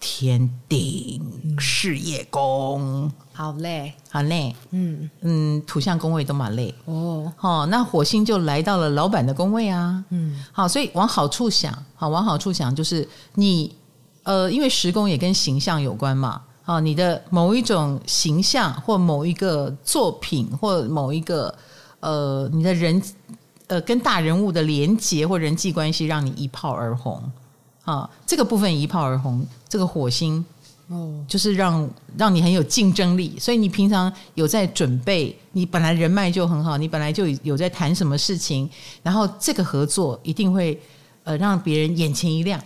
[0.01, 5.09] 天顶事业宫，好累，好累，嗯。
[5.21, 6.75] 嗯，土象宫位都蛮累。
[6.87, 7.33] 哦。
[7.37, 13.73] 好，那火星就来到了老板的宫位啊，嗯，好，所以往好处想，好，往好处想，就是你。
[14.23, 21.55] 呃，因为时工也跟形象有关嘛，啊，你的某一种形象或某一个作品或某一个
[22.01, 23.03] 呃，你的人
[23.67, 27.23] 呃跟大人物的连结或人际关系，让你一炮而红。
[27.85, 30.45] 啊，这个部分一炮而红，这个火星
[30.89, 38.69] 哦，就是让让你很有竞争力，所以你平常有在准备，你本来人脉就很好，你本来就有在谈什么事情，
[39.03, 40.79] 然后这个合作一定会
[41.25, 42.61] 呃让别人眼前一亮。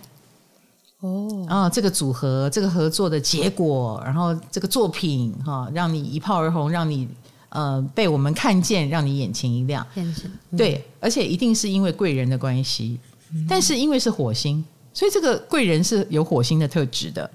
[1.05, 7.07] 哦，然后这个组合，这个合作的结果，然后这个作品哈，让你一炮而红，让你
[7.49, 9.85] 呃被我们看见，让你眼前一亮。
[9.95, 10.15] 嗯、
[10.57, 12.99] 对，而且一定是因为贵人的关系，
[13.33, 14.63] 嗯、但是因为是火星，
[14.93, 17.29] 所以这个贵人是有火星的特质的，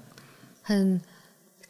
[0.61, 0.99] 很。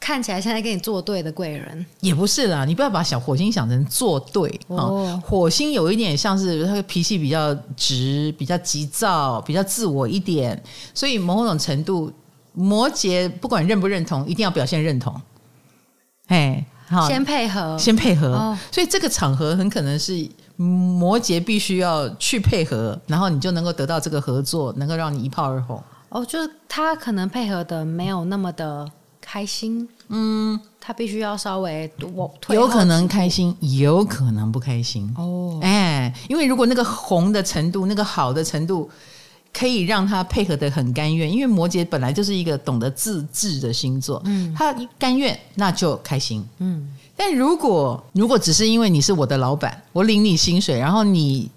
[0.01, 5.21] 看起来现在跟你作对的贵人也不是啦，你不要把小火星想成作对哦。
[5.23, 10.59] 火星有一点像是他的脾气比较直，比较急躁，比较自我一点，
[10.95, 12.11] 所以某种程度，
[12.53, 15.13] 摩羯不管认不认同，一定要表现认同。
[16.29, 18.29] 哎，好，先配合，先配合。
[18.29, 25.79] 哦，所以这个场合很可能是摩羯必须要去配合，然后你就能够得到这个合作，能够让你一炮而红。
[26.09, 28.91] 哦，就是他可能配合的没有那么的。
[29.31, 35.57] 开心，嗯，他必须要稍微我有可能开心，有可能不开心哦。
[35.63, 38.89] 哎，因为如果那个红的程度，那个好的程度，
[39.53, 41.31] 可以让他配合的很甘愿。
[41.31, 46.89] 因为摩羯本来就是一个懂得自制的星座，嗯，他甘愿那就开心，嗯。
[47.15, 51.49] 但如果如果只是因为你是我的老板，我领你薪水，然后你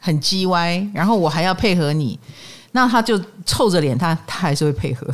[0.00, 2.18] 很叽歪，然后我还要配合你。
[2.72, 5.06] 那他就臭着脸，他他还是会配合，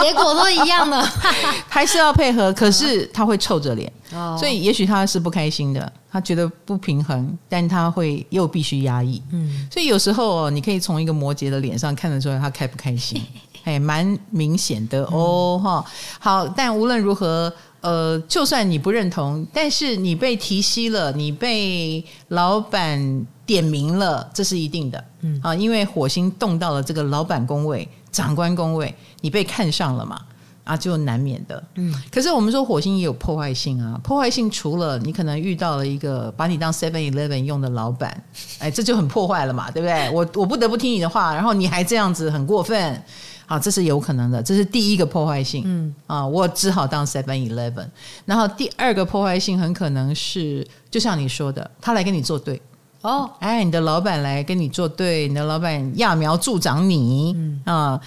[0.00, 1.02] 结果都一样的，
[1.68, 3.92] 还是要配合，可是他会臭着脸，
[4.38, 9.20] 所以也许他是不开心的，他觉得不平衡，但他会又必须压抑。
[9.32, 13.20] 嗯，所以有时候哦，你可以从一个摩羯的脸上看得出来他开不开心，
[13.64, 15.90] 哎，蛮明显的哦，哈、嗯。
[16.20, 25.04] 好，但无论如何，呃，就算你不认同，但是你被提息了，你被老板点名了，这是一定的。
[25.20, 30.20] 嗯，啊，因为火星动到了这个老板工位、长官工位，你被看上了嘛。
[30.64, 31.62] 啊，就难免的。
[31.76, 33.96] 嗯，可是我们说火星也有破坏性啊。
[34.02, 38.20] 破坏性除了你可能遇到了一个把你当 Seven Eleven 用的老板，
[38.58, 40.10] 哎，这就很破坏了嘛，对不对？
[40.10, 43.00] 我我不得不听你的话，然后你还这样子，很过分。
[43.46, 45.62] 好，这是有可能的，这是第一个破坏性。
[45.64, 47.86] 嗯，啊，我只好当 Seven Eleven。
[48.24, 52.60] 然后第二个破坏性很可能是，就像你说的，他来跟你作对。
[53.06, 57.32] 哦，哎，你的老板来跟你作对，你的老板揠苗助长你。
[57.36, 58.00] 嗯啊，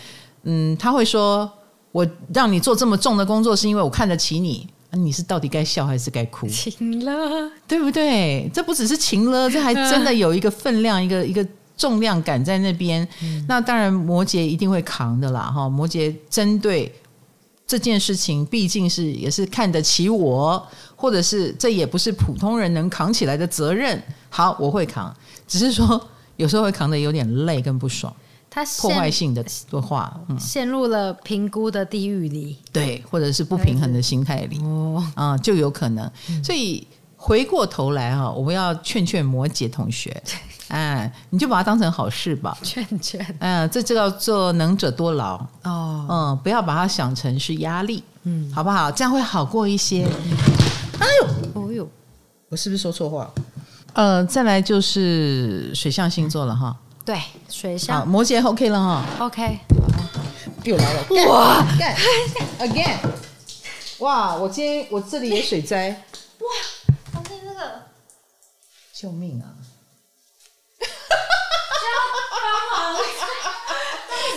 [0.43, 1.49] 嗯，他会说。
[1.91, 4.67] 我让你做这么重的工作，是因为我看得起你。
[4.91, 6.47] 你是到底该笑还是该哭？
[6.47, 7.11] 情了，
[7.67, 8.47] 对不对？
[8.53, 11.43] 这不只是情了，这还真的有一个分量， 一个一个
[11.75, 13.05] 重量感在那边。
[13.23, 15.51] 嗯、那当然，摩羯一定会扛的啦。
[15.51, 16.93] 哈，摩羯针对
[17.69, 24.01] 这件事情，毕竟是也是看得起我，或者是这也不是普通人能扛起来的责任。
[24.31, 25.15] 好，我会扛，
[25.47, 28.11] 只是说有时候会扛得有点累跟不爽。
[28.49, 36.11] 他破坏性的的话，嗯，陷入了评估的地狱里，对，或者是不平衡的心态里，哦，啊，就有可能。
[36.43, 40.23] 所以回过头来哈，我们要劝劝摩羯同学，
[40.69, 45.35] 哎，你就把它当成好事吧，劝劝，嗯，这就叫做能者多劳。
[45.63, 48.91] 哦，嗯，不要把它想成是压力，嗯，好不好？
[48.91, 50.07] 这样会好过一些。
[50.99, 51.27] 哎呦，
[51.61, 51.89] 哦呦，
[52.49, 53.29] 我是不是说错话？
[53.93, 56.75] 呃，再来就是水象星座了哈。
[57.03, 58.07] 对，水象。
[58.07, 59.59] 摩羯 OK 了哈，OK，
[60.63, 61.65] 又来了，哇！
[61.79, 61.95] 干
[62.59, 62.97] ，again，
[63.97, 66.47] 哇，我今天我这里有水灾，哇，
[67.11, 67.81] 房间这个，
[68.93, 69.57] 救命啊！
[72.31, 73.01] 帮忙！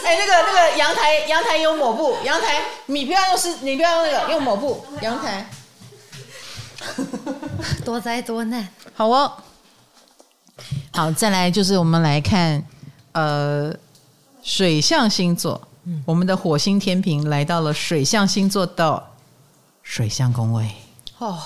[0.05, 5.49] 哎，那个那个阳台阳台有抹布，阳台你不要用湿，你不要用那个用抹布，阳台
[7.85, 9.33] 多灾多难，好哦。
[10.93, 12.63] 好，再来就是我们来看，
[13.13, 13.75] 呃，
[14.43, 19.03] 水象星座，嗯，我们的火星天平来到了水象星座的
[19.83, 20.71] 水象宫位。
[21.19, 21.41] 哦，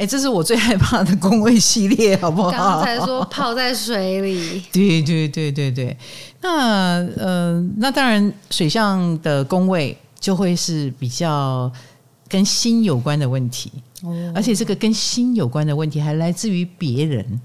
[0.00, 2.50] 哎，这是我最害怕的宫位系列，好不好？
[2.50, 5.94] 刚才说泡在水里， 对对对对对。
[6.40, 11.70] 那呃，那当然，水象的宫位就会是比较
[12.26, 13.70] 跟心有关的问题，
[14.02, 17.38] 哦，而且这个跟心有关的问题还来自于别人。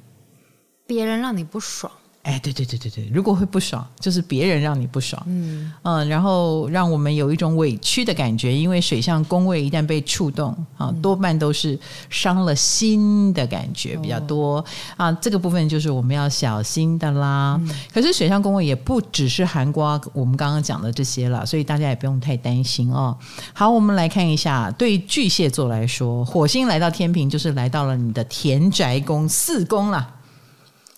[0.88, 1.92] 别人让你不爽，
[2.26, 14.66] 哎，对对对对对，如果会不爽，就是别人让你不爽，嗯嗯，然后让我们有一种委屈的感觉，因为水象宫位一旦被触动啊，多半都是伤了心的感觉比较多、哦、
[14.98, 17.60] 啊，这个部分就是我们要小心的啦。
[17.62, 23.16] 嗯、可是水象宫位也不只是含瓜我们刚刚讲的这些了，所以大家也不用太担心哦。
[23.54, 30.14] 好，我们来看一下，对巨蟹座来说，火星来到天平，就是来到了你的田宅宫四宫了。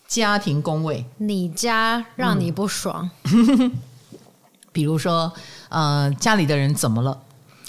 [0.07, 3.71] 家庭工位，你家让你不爽，嗯、
[4.71, 5.31] 比如说，
[5.69, 7.17] 呃，家里的人怎么了？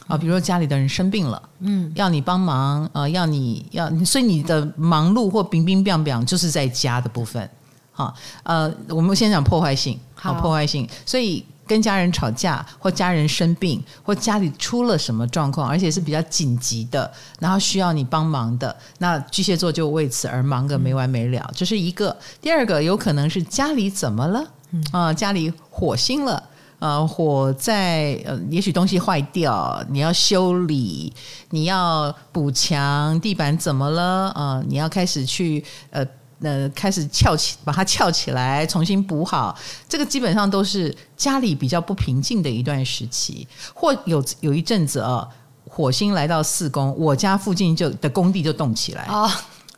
[0.06, 0.16] 啊？
[0.16, 7.50] 比如说家里的人生病了，嗯，要你帮忙，呃，要你要，所以你的忙碌或冰冰冰冰就是在家的部分，
[7.92, 8.14] 好，
[8.44, 11.44] 呃，我们先讲破坏性，好，破坏性，所以。
[11.68, 17.08] 跟家人吵架，或家人生病，或家里出了什么状况，而且是比较紧急的，
[17.38, 21.48] 然后需要你帮忙的，那巨蟹座就为此而忙个没完没了。
[21.54, 22.16] 这、嗯、是一个。
[22.40, 24.44] 第二个有可能是家里怎么了？
[24.90, 26.42] 啊、家里火星了，
[26.78, 31.12] 呃，火在，呃，也许东西坏掉，你要修理，
[31.50, 34.30] 你要补墙，地板怎么了？
[34.30, 36.04] 啊、呃，你要开始去，呃。
[36.40, 39.56] 呃，开始翘起，把它翘起来，重新补好。
[39.88, 45.26] 这个基本上都是家里比较不平静的一段时期，或有有一阵子啊，
[45.68, 49.28] 火星来到四宫，我家附近就的工地就动起来哦，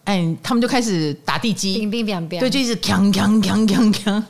[0.05, 1.75] 哎，他们就开始打地基，
[2.41, 4.23] 对，就是锵锵锵锵锵。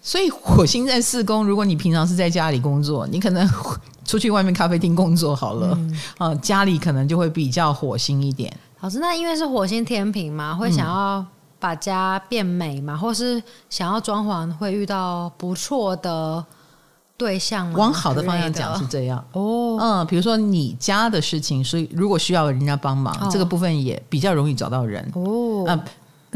[0.00, 3.48] 所以火星在四宫，如果你平常是在家里工作，你可能
[4.04, 8.54] 出去外面咖啡厅工作好了，嗯，啊，家里可能就会比较火星一点。
[8.80, 11.26] 老师，那因为是火星天平嘛，会想要，嗯。
[11.64, 16.44] 把家变美嘛，或是想要装潢，会遇到不错的
[17.16, 17.78] 对象吗？
[17.78, 25.64] 往好的方向讲是这样哦，嗯，比如说你家的事情，所以如果需要人家帮忙，哦，这个部分也比较容易找到人哦。
[25.66, 25.80] 嗯，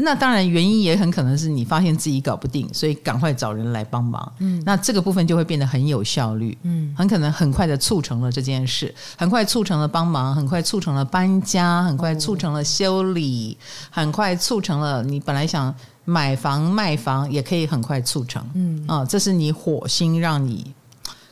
[0.01, 4.31] 那当然原因也很可能是你发现自己搞不定，所以赶快找人来帮忙。
[4.39, 6.57] 嗯，那这个部分就会变得很有效率。
[6.63, 13.57] 嗯，很可能很快的促成了这件事，很快促成了帮忙，很快促成了搬家，很快促成了修理，
[13.89, 15.73] 很快促成了你本来想
[16.05, 18.43] 买房卖房也可以很快促成。
[18.53, 20.73] 嗯啊，这是你火星让你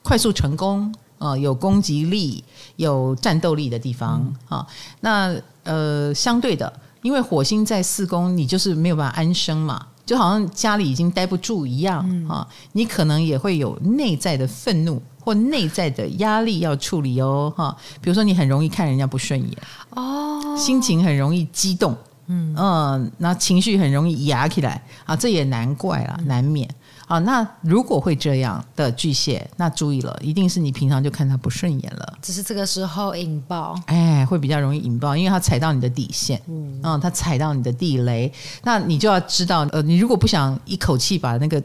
[0.04, 0.94] 快速成功。
[1.20, 2.44] 啊，有攻击力、
[2.76, 4.64] 有战斗力的地方啊。
[5.00, 12.48] 那呃，相对的，因为火星在四宫，你就是没有办法安生嘛，就好像家里已经待不住一样啊。
[12.74, 17.78] 你可能也会有内在的愤怒或内在的压力要处理哦，哈、哦。
[18.02, 19.58] 比如说，你很容易看人家不顺眼
[19.92, 21.96] 哦，心情很容易激动，
[22.28, 26.68] 嗯嗯，那、呃、情绪很容易压起来啊，这也难怪啦，难免。
[27.08, 38.32] 啊，那如果会这样的巨蟹，那注意了，一定是你平常就看他不顺眼了，只是这个时候引爆，哎，会比较容易引爆，因为他踩到你的底线，嗯，嗯，他踩到你的地雷，
[38.64, 41.64] 那你就要知道，呃，你如果不想一口气把那个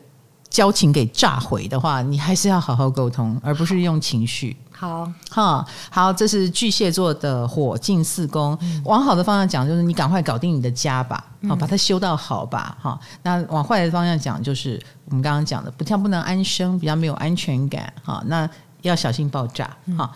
[0.48, 4.56] 交情给炸毁的话，你还是要好好沟通，而不是用情绪。
[4.82, 8.58] 好哈，好，这是巨蟹座的火进四宫。
[8.62, 12.98] 嗯、往好的方向讲，就是你赶快搞定你的家吧，好、嗯，把它修到好吧，哈。
[13.22, 18.20] 那往坏的方向讲，就是我们刚刚讲的，不像不能安生，比较没有安全感，哈。
[18.26, 20.08] 那要小心爆炸，哈、嗯。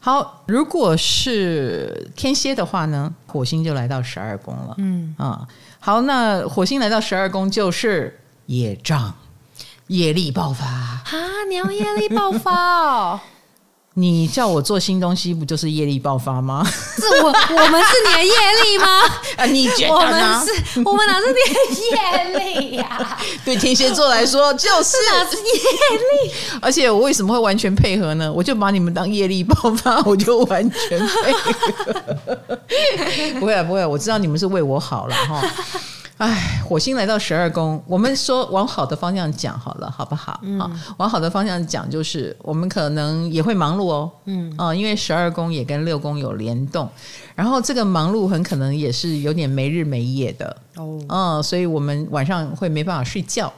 [0.00, 5.46] 好，如果是天蝎的话呢，火星就来到十二宫了，嗯啊。
[5.78, 9.14] 好，那火星来到十二宫就是业障，
[9.86, 11.04] 业力爆发啊！
[11.48, 13.20] 你要业力爆发哦。
[13.98, 16.64] 你叫我做新东西，不就是业力爆发吗？
[16.96, 18.32] 是我我们是你的业
[18.62, 19.00] 力吗？
[19.36, 23.18] 啊，你觉得我们是，我们哪是你的业力呀、啊？
[23.44, 26.32] 对天蝎座来说，就是哪是业力。
[26.62, 28.32] 而且我为什么会完全配合呢？
[28.32, 32.00] 我就把你们当业力爆发， 我就完全配合。
[33.40, 35.42] 不会啊，不会啊，我知道你们是为我好了哈。
[36.18, 40.40] 哎，火星来到十二宫，我们说往好的方向讲好了，好不好？
[40.42, 40.58] 嗯，
[40.96, 44.10] 往好的方向讲，就是我们可能也会忙碌哦。
[44.24, 46.88] 嗯，啊，因为十二宫也跟六宫有联动，
[47.36, 50.98] 然后这个忙碌很可能也是有点没日没夜的哦。
[51.08, 53.52] 嗯，所以我们晚上会没办法睡觉。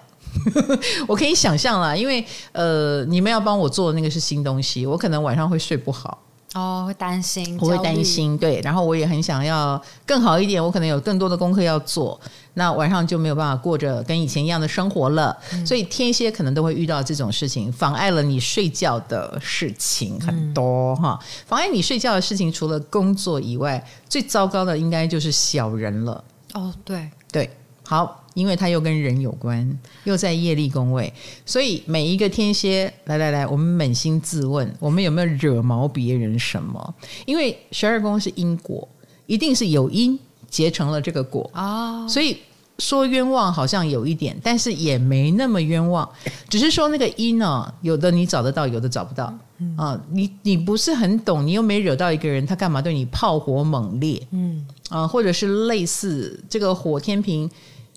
[1.09, 6.19] 我可以想象啦，因为呃，你们要帮我做的那个是新东西，我可能晚上会睡不好。
[6.55, 12.21] 哦，会担心，我会担心，对，然后我也很想要更好一点，我可能有更多的功课要做，
[12.55, 15.37] 那晚上就没有办法过着跟以前一样的生活了。
[15.53, 21.27] 嗯、所以天蝎可能都会遇到这种事情，妨碍了你睡觉的事情很多哈、嗯。
[21.47, 26.25] 妨碍你睡觉的事情，除了工作以外，最糟糕的应该就是小人了。
[26.55, 27.49] 哦，对对，
[27.85, 28.20] 好。
[28.35, 31.13] 因为它又跟人有关，又在业力宫位，
[31.45, 36.95] 所以每一个天蝎，来来来，我们扪心自问，我们有没有惹毛别人什么？
[37.27, 38.89] 因为十二宫是因果，
[39.27, 40.19] 一定是有因
[40.49, 42.37] 结成了这个果啊，所以
[42.79, 46.09] 说冤枉好像有一点，但是也没那么冤枉，
[46.49, 49.33] 只是说那个因呢，有的你找得到，有的找不到
[49.77, 50.01] 啊。
[50.11, 54.27] 你你不是很懂，你又没惹到一个人，他干嘛对你炮火猛烈？
[54.31, 57.51] 嗯啊，或者是类似这个火天秤。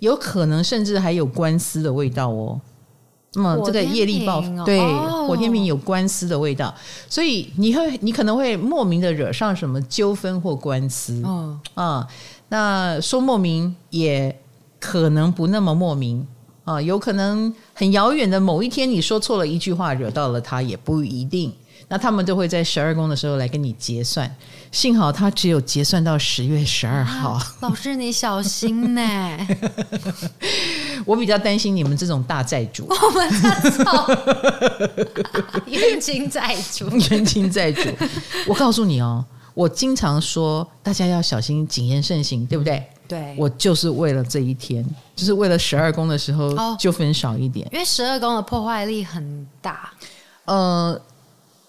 [0.04, 2.60] 有可能甚至还有官司的味道哦。
[3.36, 4.80] 那么这个业力爆发，哦、对
[5.28, 6.76] 火天平有官司的味道，
[7.08, 11.24] 所以你会你可能会莫名的惹上什么纠纷或官司。
[11.26, 12.08] 嗯啊，
[12.49, 14.38] 那说莫名也
[14.78, 16.28] 可能不那么莫名
[16.66, 21.51] 啊，有可能很遥远的某一天你说错了一句话，惹到了他也不一定。
[21.94, 24.28] 那他们就会在十二宫的时候来跟你结算，
[24.72, 27.34] 幸好他只有结算到十月十二号。
[27.34, 29.48] 啊，老师你小心呢。
[31.06, 32.88] 我比较担心你们这种大债主。
[32.89, 33.30] 我们
[35.70, 37.82] 冤亲债主，冤亲债主。
[38.48, 39.24] 我告诉你哦，
[39.54, 42.84] 我经常说大家要小心，谨言慎行，对不对？
[43.08, 44.84] 对，我就是为了这一天，
[45.16, 49.94] 就是为了十二宫的时候就分少一点，因为十二宫的破坏力很大。
[50.46, 51.00] 呃。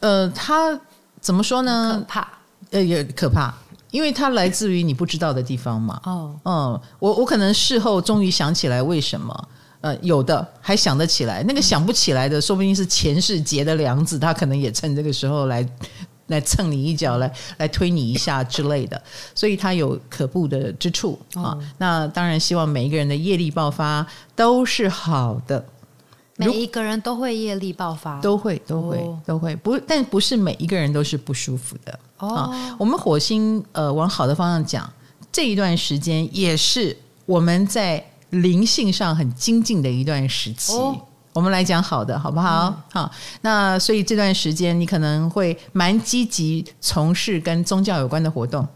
[0.05, 0.79] 呃，他
[1.19, 1.99] 怎么说呢？
[2.01, 2.29] 可怕，
[2.73, 3.55] 呃，也可怕，
[3.91, 5.99] 因为它来自于你不知道的地方嘛。
[6.05, 9.49] 哦，嗯，我我可能事后终于想起来为什么，
[9.81, 15.67] 呃，有的还想得起来，那个想不起来的，说不定是前世结的梁子，他可能也趁这个时候来
[16.27, 19.03] 来蹭你一脚，来来推你一下之类的，
[19.35, 21.57] 所以他有可怖的之处啊。
[21.79, 25.65] 那当然，希望每一个人的业力爆发都是好的。
[26.37, 31.99] 每一个人都会业力爆发，都会都会、哦、都会不，但不是每一个人都是不舒服的。
[32.19, 34.93] 哦，啊、我们火星呃往好的方向讲，
[35.31, 40.73] 这一段时间也是我们在灵性上很精进的一段时期。
[40.73, 40.97] 哦、
[41.33, 42.67] 我们来讲好的，好不好？
[42.67, 43.13] 嗯、好，
[43.43, 48.67] 那所以这段时间你可能会蛮积极从事跟宗教有关的活动。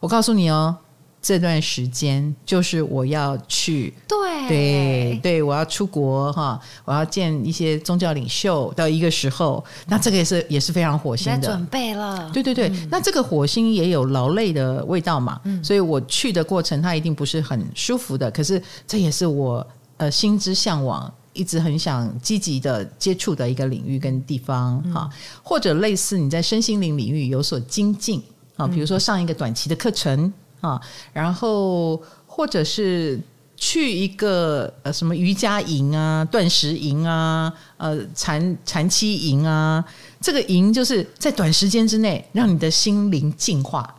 [0.00, 0.74] 我告诉你哦，
[1.20, 12.30] 这段时间就是我要去，对对对，我要出国哈，我要见一些宗教领袖到一个时候，那这个也是也是非常火星的准备了。
[12.32, 18.30] 对对对，嗯、那这个火星也有劳累的味道嘛，嗯、所以我去的过程它一定不是很舒服的。
[18.30, 19.66] 可是这也是我
[19.96, 28.22] 呃心之向往，一直很想积极的接触的一个领域跟地方哈，嗯、或者类似你在身心灵领域有所精进
[28.56, 30.32] 啊，比如说上一个短期的课程。
[30.60, 30.80] 啊，
[31.12, 33.20] 然后或者是
[33.56, 39.84] 去一个呃什么瑜伽营啊、断食营啊、呃禅禅七营啊，
[40.20, 43.92] 这个营就是在短时间之内让你的心灵净化，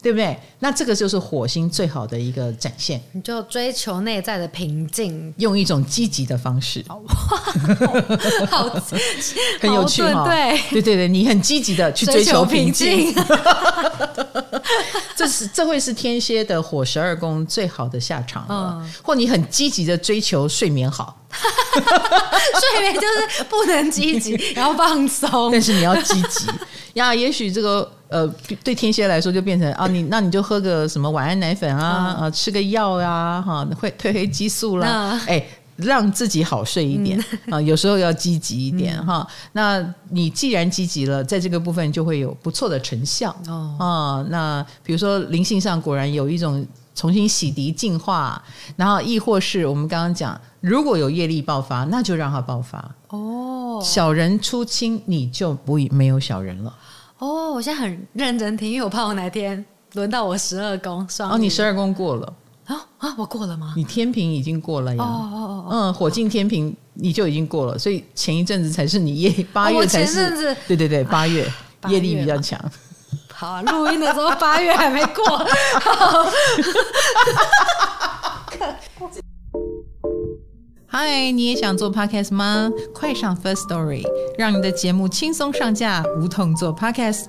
[0.00, 0.38] 对不对？
[0.60, 2.98] 那这个就是火星最好的一个展现。
[3.12, 7.02] 你就追求内在的平静，用一种积极的方式， 好，
[8.50, 8.80] 好
[9.60, 10.24] 很有趣哈。
[10.24, 13.14] 对对对对，你很积极的去追求平静。
[15.16, 26.46] 这是这会是天蝎的火十二宫最好的下场了，嗯、或你很积极的追求睡眠好， 睡眠就是不能积极， 然后放松，但是你要积极。
[26.94, 27.14] 呀。
[27.14, 28.26] 也许这个呃，
[28.62, 35.44] 对天蝎来说就变成啊，你那你就喝个什么晚安奶粉啊，嗯、啊，吃个药呀、啊，哈、啊，会褪黑激素啦，哎、嗯。
[35.76, 39.28] 让自己好睡一点、嗯、啊，有时候要积极一点、嗯、哈。
[39.52, 43.76] 那你既然积极了，在这个部分就会有不错的成效哦。
[43.78, 48.42] 啊，那比如说灵性上果然有一种重新洗涤净化，
[48.74, 53.80] 然后亦或是我们刚刚讲，如果有业力爆发，那就让它爆发哦。
[53.84, 56.74] 小人出清，你就不没有小人了。
[57.18, 59.62] 哦，我现在很认真听，因为我怕我哪天
[59.92, 61.30] 轮到我十二宫双。
[61.30, 62.32] 哦，你十二宫过了。
[62.66, 63.14] 啊啊！
[63.16, 63.74] 我过了吗？
[63.76, 65.02] 你天平已经过了呀。
[65.02, 70.54] 哦哦哦嗯，火进天平你就已经过了，所以前一阵子才是你业八月才是。
[70.66, 71.50] 对对对，八月
[71.88, 72.60] 业力比较强。
[73.32, 75.46] 好啊，录音的时候八月还没过。
[80.86, 82.70] 嗨，你也想做 podcast 吗？
[82.94, 84.02] 快上 First Story，
[84.38, 87.26] 让你的节目轻松上架，无痛做 podcast。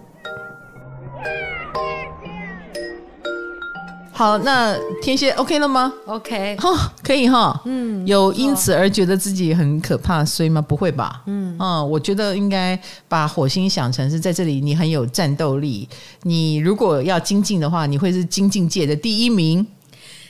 [4.18, 7.61] 好，那天蝎 OK 了吗？OK，哈，可以哈。
[7.65, 10.59] 嗯，有因此而觉得自己很可怕，所以吗？
[10.59, 11.22] 不会吧？
[11.28, 15.88] 嗯，嗯，我觉得应该把火星想成是在这里，你很有战斗力。
[16.24, 19.63] 你如果要精进的话，你会是精进界的第一名。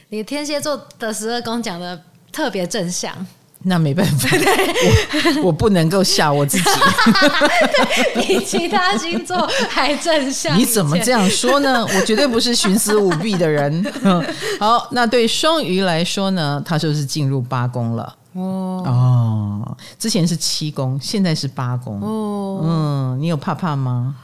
[0.09, 2.01] 你天蝎座的十二宫讲的
[2.33, 3.15] 特别正向。
[3.67, 4.29] 那没办法，
[5.41, 6.69] 我我不能够吓我自己，
[8.15, 9.37] 比其他星座
[9.69, 10.57] 还正向。
[10.57, 11.85] 你怎么这样说呢？
[11.95, 13.85] 我绝对不是徇私舞弊的人。
[14.59, 18.15] 好，那对双鱼来说呢，他就是进入八宫了。
[18.33, 21.99] 哦哦，之前是七宫，现在是八宫。
[22.01, 24.15] 哦，嗯，你有怕怕吗？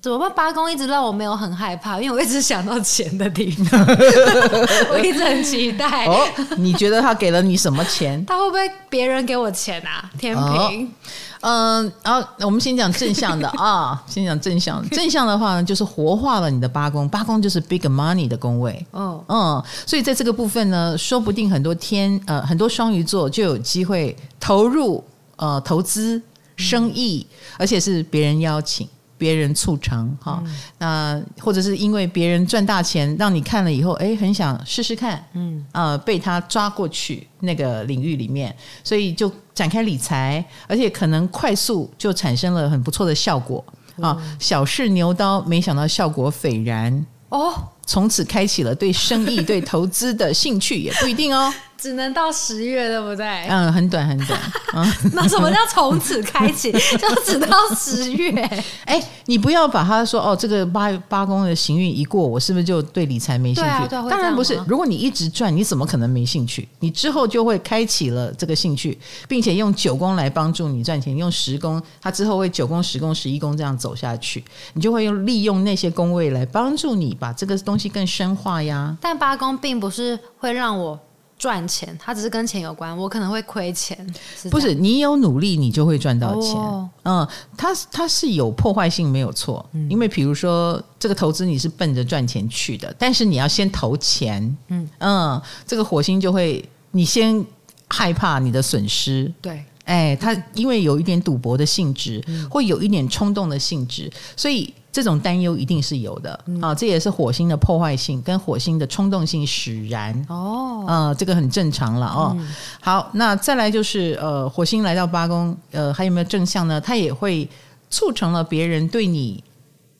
[0.00, 0.32] 怎么办？
[0.32, 3.84] 八公一直让我没有很害怕，因为我一直想到钱的地方，
[4.92, 6.06] 我一直很期待。
[6.06, 6.24] 哦，
[6.56, 8.24] 你觉得他给了你什么钱？
[8.24, 10.08] 他会不会别人给我钱啊？
[10.16, 10.92] 天平，
[11.40, 14.88] 嗯、哦，然、呃、后我们先讲正向的啊， 先讲正向。
[14.90, 18.86] 正向的话呢，就是活化了你的八宫，八宫就是 big money 的宫位。
[18.92, 25.02] 哦，嗯，所以在这个部分呢，说不定很多天呃很多双鱼座就有机会投入
[25.34, 26.22] 呃投资
[26.54, 28.88] 生意，嗯、而且是别人邀请。
[29.18, 30.42] 别人促成哈，
[30.78, 38.54] 那、或者是因为别人赚大钱，让你看了以后，哎，很想试试看，嗯，啊，被他抓过去那个领域里面，
[38.84, 43.62] 所以就展开理财，而且可能快速就产生了很不错的效果
[44.00, 44.16] 啊。
[44.20, 47.04] 嗯、小试牛刀，没想到效果斐然。
[47.30, 47.52] 哦，
[47.88, 51.50] 从此开启了对生意、对投资的兴趣，也不一定哦。
[51.78, 53.24] 只能到十月，对不对？
[53.46, 54.36] 嗯，很短很短。
[54.74, 56.72] 嗯， 那什么叫从此开启？
[56.72, 58.32] 就只到十月。
[58.84, 63.68] 哎，你不要把他说哦，这个八八宫的行运一过，我是不是就对理财没兴趣？
[63.68, 64.60] 对啊，对啊，当然不是。
[64.66, 66.68] 如果你一直赚，你怎么可能没兴趣？
[66.80, 71.16] 你之后就会开启了这个兴趣，并且用九宫来帮助你赚钱。
[71.16, 78.96] 用十宫，它之后会九宫、十宫、十一宫这样走下去，你就会用利用那些宫位来帮助你把这个东西更深化呀。
[79.00, 80.98] 但八宫并不是会让我。
[81.38, 83.96] 赚钱，它只是跟钱有关，我可能会亏钱。
[84.36, 86.56] 是不是你有努力，你就会赚到钱。
[86.56, 89.64] 哦、嗯，它它是有破坏性，没有错。
[89.72, 94.42] 嗯、因为比如说这个投资你是奔着赚钱去的，但是你要先投钱。
[94.66, 97.46] 嗯嗯，这个火星就会你先
[97.86, 99.32] 害怕你的损失。
[99.40, 104.74] 对，哎，它因为有一点赌博的性质，嗯、会有一点冲动的性质，所以。
[104.90, 112.36] 这种担忧一定是有的啊，这也是火星的破坏性跟火星的冲动性使然哦，呃，这个很正常了哦。
[112.80, 116.80] 好，那再来就是呃，火星来到八宫，呃，还有没有正向呢？
[116.80, 117.48] 它也会
[117.90, 119.44] 促成了别人对你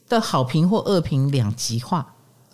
[0.09, 2.05] 的好评或恶评两极化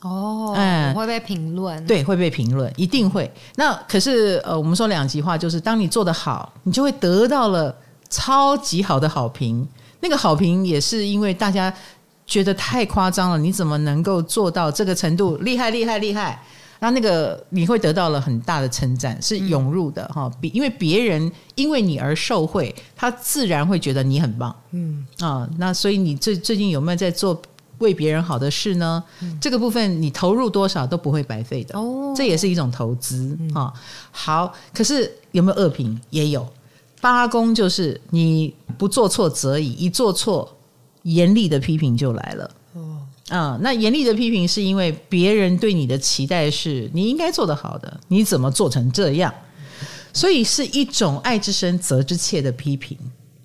[0.01, 3.31] 哦，嗯，会被评论，对，会被评论，一定会。
[3.55, 7.75] 那可是呃，我们说两极化，就是当你做得好，你就会得到了
[8.09, 9.67] 超级好的好评。
[10.01, 11.73] 那个好评也是因为大家
[12.25, 15.37] 觉得太夸张了，你怎么能够做到这个程度？
[15.37, 16.41] 厉害，厉害，厉害！
[16.79, 20.29] 那那个你会得到了很大的称赞，是涌入的哈。
[20.41, 24.53] 比因为别人因为你而受惠，他自然会觉得你很棒。
[24.71, 27.41] 嗯啊，那所以你最最近有没有在做
[27.77, 29.03] 为别人好的事呢？
[29.21, 33.71] 嗯、这个部分你投入多少都不会白费的哦，这也是一种投资啊。
[34.11, 35.99] 好，可是有没有恶评？
[36.09, 36.45] 也有。
[37.01, 40.54] 八宫就是你不做错则已，一做错，
[41.05, 42.51] 严厉的批评就来了。
[42.73, 42.99] 哦，
[43.29, 49.33] 啊，那严厉的批评是因为别人对你的期待是你应该做得好的，你怎么做成这样？
[50.13, 52.97] 所以是一种爱之深责之切的批评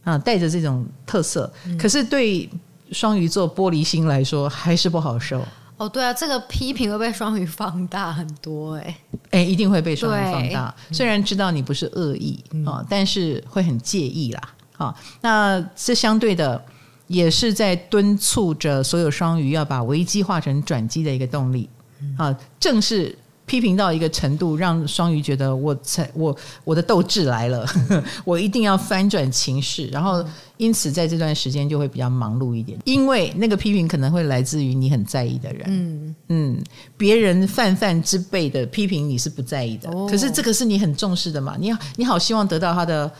[0.04, 1.52] 啊，带着这种特色。
[1.78, 2.48] 可是对
[2.92, 5.42] 双鱼座玻璃心来说，还是不好受。
[5.76, 8.96] 哦，对啊，这个批评会被双鱼放大很多哎，
[9.30, 10.74] 哎，一定会被双鱼放大。
[10.92, 14.40] 虽然知道你不是恶意啊，嗯哦，但是会很介意啦。
[14.76, 16.62] 好，哦，那这相对的
[17.10, 21.68] 也是在敦促着所有双鱼要把危机化成转机的一个动力。
[22.16, 23.14] 啊，哦，正是。
[23.46, 27.66] 批评到一个程度，让双鱼觉得我才我我的斗志来了，
[28.24, 30.24] 我一定要翻转情势，然后
[30.56, 36.14] 因此在这段时间就会比较忙碌一点，因为那个批评可能会来自于你很在意的人，嗯。
[36.28, 36.64] 嗯，
[36.96, 43.10] 别人泛泛之辈的批评你是不在意的，可是这个是你很重视的嘛，你你好希望得到他的。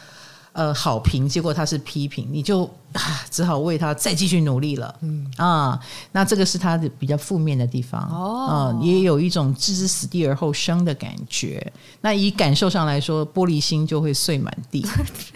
[0.53, 4.93] 呃，好评，结果他是批评，你就啊，只好为他再继续努力了。
[5.01, 5.79] 嗯啊，
[6.11, 11.73] 那这个是他的比较负面的地方哦，啊，也有一种置之死地而后生的感觉。
[12.01, 14.85] 那以感受上来说，玻璃心就会碎满地。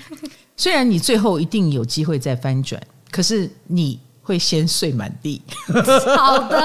[0.57, 5.41] 虽然你最后一定有机会再翻转，可是你会先碎满地。
[6.17, 6.61] 好的，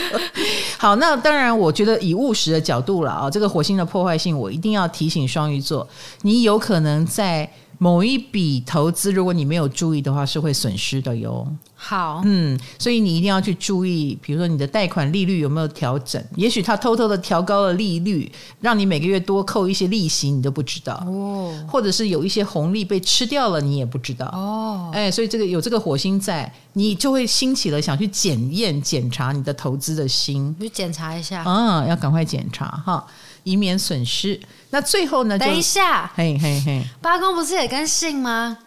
[0.80, 5.86] 好，那当然，我觉得以务实的角度了啊，这个火星的破坏性，我一定要提醒双鱼座，
[6.22, 7.46] 你有可能在。
[7.78, 11.46] 某一笔投资，如果你没有注意的话，是会损失的哟。
[11.76, 16.22] 好，嗯，所以你一定要去注意，比如说你的贷款利率有没有调整？
[16.36, 21.52] 也许他偷偷的调高了利率，让你每个月多扣一些利息，你都不知道哦。
[21.68, 24.90] 或者是有一些红利被吃掉了，你也不知道哦。
[24.94, 31.44] 哎，所以这个有这个火星在，你就会兴起了想去检验、检查你的投资的心，去检查一下。
[31.46, 33.04] 嗯，要赶快检查哈。
[33.44, 34.38] 以免损失。
[34.70, 35.38] 那最后呢？
[35.38, 38.58] 等一下，嘿嘿嘿，八公不是也跟性吗？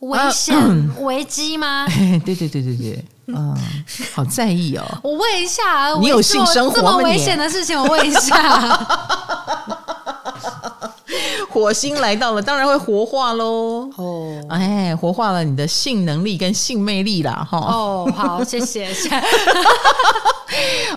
[0.00, 0.54] 危险、
[1.00, 1.86] 危机吗？
[2.24, 3.56] 对对对对对，嗯，
[4.14, 4.84] 好在意哦。
[5.02, 6.76] 我问一下，你有性生活吗？
[6.76, 8.78] 这么危险的事情，我问一下。
[11.50, 13.90] 火星来到了，当然会活化喽。
[13.96, 17.58] 哦，哎，活化了你的性能力跟性魅力啦，哈。
[17.58, 18.86] 哦，好，谢谢。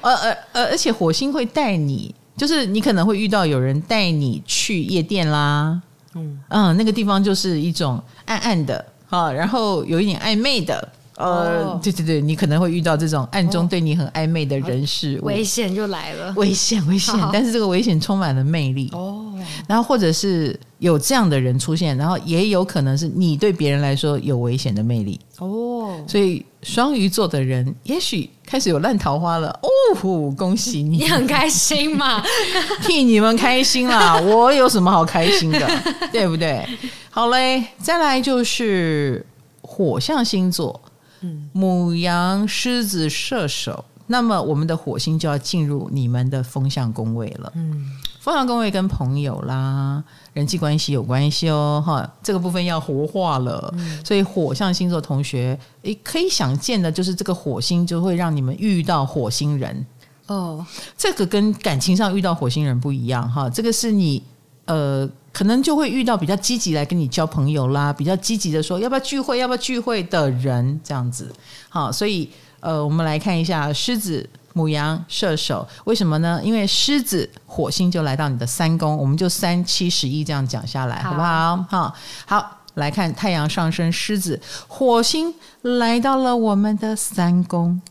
[0.03, 2.13] 呃呃呃，而且火星会带你。
[2.37, 5.79] 就是你可能会遇到有人带你去夜店啦，
[6.15, 6.39] 嗯。
[6.49, 10.91] 嗯，那个地方就是一种暗暗的啊，然后有一点暧昧的，
[11.21, 19.25] 呃，对对对，你可能会遇到这种暗中对你很暧昧的人事物，危险就来了， 危险危险，但是这个危险充满了魅力哦，
[19.67, 26.45] 然后或者是有这样的人出现，然后也有可能是你对别人来说有危险的魅力哦，所以。
[26.63, 30.97] 双鱼座的人也许开始有烂桃花了哦，恭喜你！
[30.97, 32.23] 你很开心嘛？
[32.85, 34.15] 替你们开心啦！
[34.21, 35.67] 我有什么好开心的？
[36.13, 36.63] 对不对？
[37.09, 39.25] 好嘞，再来就是
[39.63, 40.79] 火象星座，
[41.21, 43.85] 嗯，牡羊、狮子、射手。
[44.07, 47.49] 那么我们的火星就要进入你们的风象宫位了。
[47.55, 50.03] 嗯，风象宫位跟朋友啦、
[50.33, 53.73] 人际关系有关系哦，哈，这个部分要活化了。
[53.77, 59.85] 嗯、所以火象星座同学，诶，可以想见的就是这个火星就会让你们遇到火星人
[60.27, 60.65] 哦。
[60.97, 64.21] 这个跟感情上遇到火星人不一样哈，这个是你
[64.65, 71.33] 呃，可能就会遇到比较积极来跟你交朋友啦，比较积极的说要不要聚会，要不要聚会的人这样子。
[71.69, 72.29] 好，所以。
[72.61, 76.39] 呃，我们来看一下狮子、母羊、射手，为什么呢？
[76.43, 81.65] 因为狮子火星就来到你的三宫，我们就三七十一这样讲下来，好，好不好？
[81.67, 81.95] 好，
[82.27, 85.33] 好，来看太阳上升狮子，火星
[85.63, 87.81] 来到了我们的三宫，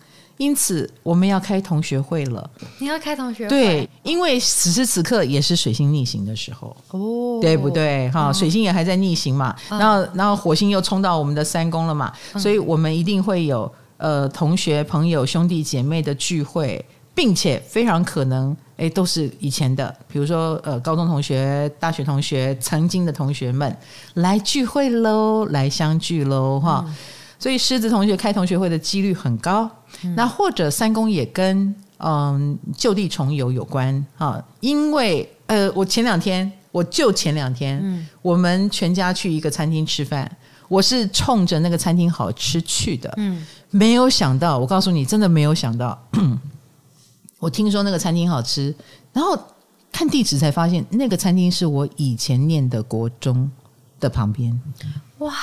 [0.40, 2.50] 因此我们要开同学会了。
[2.78, 3.50] 你要开同学会？
[3.50, 8.10] 对，因为此时此刻也是水星逆行的时候，哦，对不对？
[8.10, 13.70] 哈，水星也还在逆行嘛，然后然后火星又冲到我们的三宫了嘛，所以我们一定会有。
[14.02, 16.82] 呃，同学、朋友、兄弟姐妹的聚会，
[17.14, 23.76] 并且非常可能，哎，都是以前的，比如说呃，高中同学、大学同学、曾经的同学们
[24.14, 26.94] 来聚会喽，来相聚喽，哈、嗯。
[27.40, 29.68] 所以狮子同学开同学会的几率很高。
[30.04, 40.30] 嗯、那或者三公也跟嗯就地重游有关啊，因为呃，我前两天我就前两天，嗯、我们全家去一个餐厅吃饭，
[40.68, 46.00] 我是冲着那个餐厅好吃去的，嗯，没有想到，我告诉你，真的没有想到，
[47.40, 48.72] 我听说那个餐厅好吃，
[49.12, 49.36] 然后。
[49.92, 53.50] 看地址才发现，那个餐厅是我以前念的国中
[53.98, 54.58] 的旁边。
[55.18, 55.34] 哇！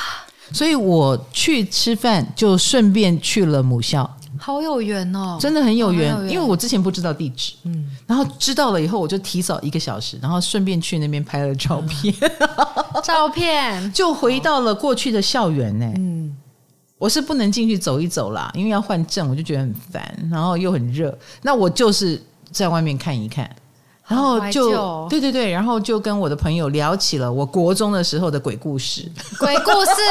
[0.51, 6.15] 所以我去吃饭就顺便去了母校，好有缘哦，真的很有缘。
[6.29, 13.91] 因为我之前不知道地址，嗯，然后知道了以后，我就提早一个小时，然后顺便去那边拍了照片，嗯、 照片。
[13.93, 15.91] 就回到了过去的校园呢。
[15.97, 16.35] 嗯，
[16.97, 22.21] 我是不能进去走一走啦，因为要换证，我就觉得很烦，然后又很热，那我就是
[22.51, 23.49] 在外面看一看。
[24.07, 30.01] 然后就对对对，然后就跟我的朋友聊起了我国中的时候的鬼故事，鬼故事，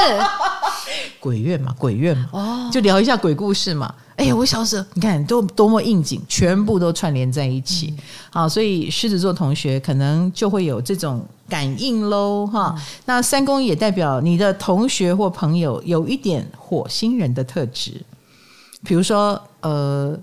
[1.19, 3.95] 鬼月嘛，鬼月嘛，哦，就聊一下鬼故事嘛。
[4.17, 7.87] 哎呀，我小时候你看多多么应景，全部都串联在一起。
[7.97, 7.99] 嗯、
[8.31, 12.75] 好，所以狮子座同学可能就会有这种感应喽，哈。
[12.77, 17.93] 嗯、那三宫也代表你的同学或朋友有一点火星人的特质，
[18.85, 20.15] 比如说呃。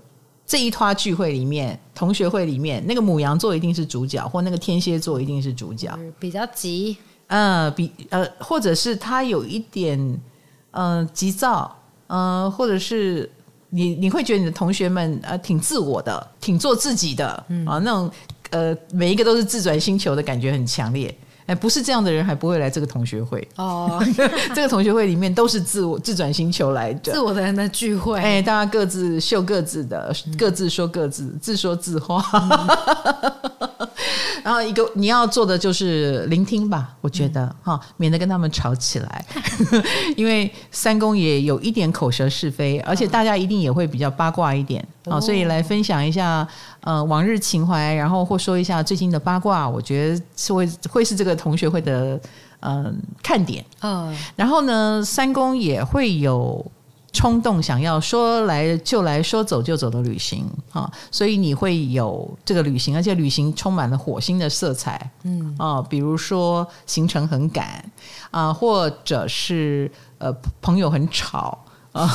[0.46, 6.96] 这一摊聚会里面，同学会里面，那个母羊座一定是主角，或那个天蝎座一定是主角，比较急，
[7.28, 9.98] 嗯，比呃，或者是他有一点
[10.72, 11.74] 嗯、呃、急躁，
[12.08, 13.30] 嗯、呃，或者是
[13.70, 18.10] 你你会觉得你的同学们呃挺自我的，挺做自己的，嗯、啊，那种
[18.50, 21.12] 呃每一个都是自转星球的感觉很强烈。
[21.46, 24.02] 哎，不是这样的人还不会来这个同学会哦。
[24.54, 28.18] 这个同学会里面都是自我自转星球来的，自我的人的聚会。
[28.18, 32.24] 哎，大家各自秀各自的，各自说各自，嗯、自说自话。
[32.32, 33.88] 嗯、
[34.42, 39.26] 然后一个你要做的就是聆听吧，我觉得哈、嗯，免得跟他们吵起来。
[40.16, 46.46] 因为三公也有一点口舌是非，而且大家一定也会比较八卦一点啊，哦、所以来分享一下。
[46.80, 52.20] 呃，往日情怀，然后或说一下最近的八卦，我觉得是会会是这个同学会的
[52.60, 53.64] 嗯、呃、看点。
[53.80, 56.62] 嗯，然后呢，三宫也会有
[57.10, 65.10] 冲动想要说来就来说走就走的旅行啊，所以你会有这个旅行，而且旅行充满了火星的色彩。
[65.22, 67.82] 嗯啊，比如说行程很赶
[68.30, 70.30] 啊，或者是呃
[70.60, 71.63] 朋友很吵。
[71.94, 72.10] 啊，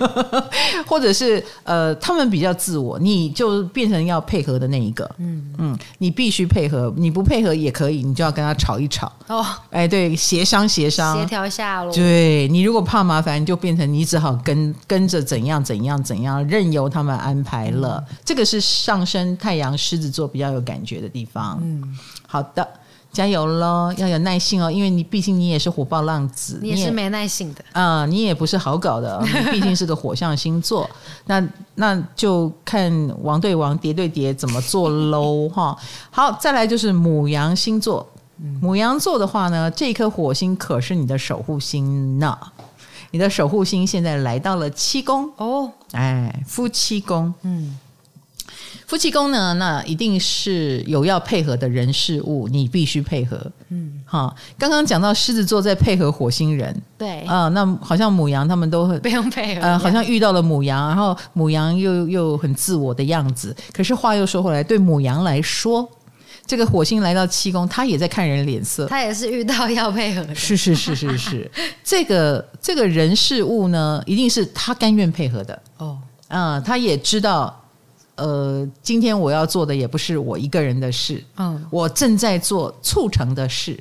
[0.86, 5.10] 或者是呃，他们比较自我，你就变成要配合的那一个。
[5.16, 9.10] 嗯嗯，你必须配合，你不配合也可以，你就要跟他吵一吵。
[9.28, 11.90] 哦，哎，对，协商协商，协调下喽。
[11.90, 18.04] 对，你如果怕麻烦，就变成你只好跟跟着怎样怎样怎样，任由他们安排了。
[18.10, 21.58] 嗯，这个是上升太阳狮子座比较有感觉的地方。
[21.62, 21.98] 嗯，
[22.28, 22.68] 好的。
[23.16, 23.90] 加油喽！
[23.96, 30.88] 要有耐性哦，因为你毕竟你也是火爆浪子，你也是没耐性的啊、呃，你也不是好搞的， 你毕竟是个火象星座。
[31.24, 31.42] 那
[31.76, 32.92] 那就看
[33.22, 35.74] 王对王，蝶对蝶怎么做喽哈。
[36.10, 38.06] 好，再来就是母羊星座，
[38.60, 42.36] 母羊座的话呢，这颗火星可是你的守护星呢。
[43.12, 47.78] 你的守护星现在来到了七宫哦，哎，夫妻宫，嗯。
[48.86, 53.40] 夫妻宫呢，那一定是有要配合的人事物，你必须配合。
[53.70, 63.54] 嗯，好，刚刚讲到狮子座在配合火星人，对，啊、呃，那好像母羊他们都很不用配合，呃，好像遇到了母羊，然后母羊又又很自我的样子。
[63.72, 65.88] 可是话又说回来，对母羊来说，
[66.46, 70.32] 这个火星来到七宫，他也在看人脸色，他也是遇到要配合的。
[70.32, 71.50] 是是是是是，
[71.82, 75.60] 这个这个人事物呢，一定是他甘愿配合的。
[75.78, 75.98] 哦，
[76.28, 77.62] 嗯、呃，他也知道。
[78.16, 83.78] 呃，今天我要做的也不是我一个人的事，嗯，我正在做促成的事。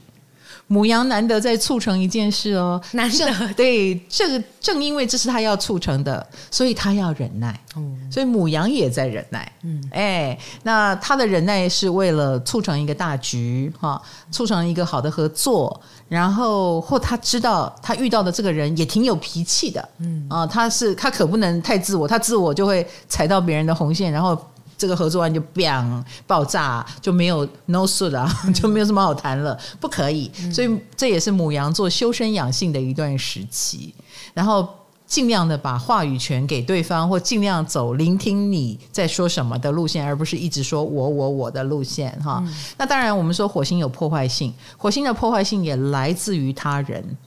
[0.68, 3.54] 牡羊难得在促成一件事哦，难得。
[3.54, 7.60] 对，这个正因为这是他要促成的，所以他要忍耐。
[7.76, 9.52] 嗯，所以母羊也在忍耐。
[9.64, 14.02] 嗯，哎，那他的忍耐是为了促成一个大局，哈，
[14.32, 15.80] 促成一个好的合作。
[16.08, 24.40] 然后或他知道他遇到的这个人也挺有脾气的，嗯啊，他是他可不能太自我，他自我就会踩到别人的红线，然后
[24.78, 30.32] 这个合作案就 bang 爆炸，就没有 no suit 啊， 就没有什么好谈了，不可以。
[30.54, 33.94] 所以这也是母羊座修身养性的一段时期，
[34.34, 34.68] 然后。
[35.08, 42.42] 尽量的把话语权给对方，或尽量走聆听你在说什么的路线，而不是一直说我我我的路线哈。
[42.44, 47.18] 嗯、那当然，我们说火星有破坏性，火星的破坏性也来自于他人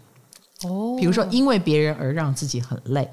[0.65, 0.97] 哦。
[0.99, 3.09] 比如说，因为别人而让自己很累，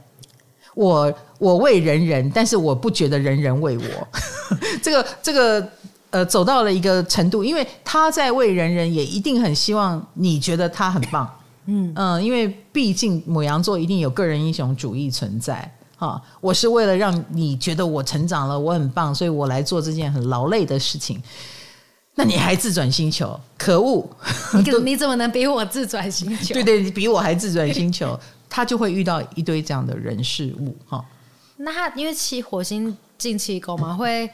[0.76, 4.08] 我我为人人，但是我不觉得人人为我。
[4.84, 5.68] 这个这个
[6.12, 11.28] 呃，走到了一个程度，因为他在为人人，也一定很希望你觉得他很棒。
[11.66, 15.70] 嗯嗯，因为毕竟母羊座一定有个人英雄主义存在。
[15.98, 21.22] 哈，我是为了让你觉得我成长了，我很棒，所以我来做这件很劳累的事情。
[22.16, 23.38] 那你还自转星球？
[23.58, 24.06] 可恶！
[24.54, 26.54] 你你怎么能比我自转星球？
[26.54, 28.18] 对对，你比我还自转星球，
[28.56, 31.04] 他就会遇到一堆这样的人事物哈。
[31.58, 34.30] 那他因为七火星进七宫嘛，会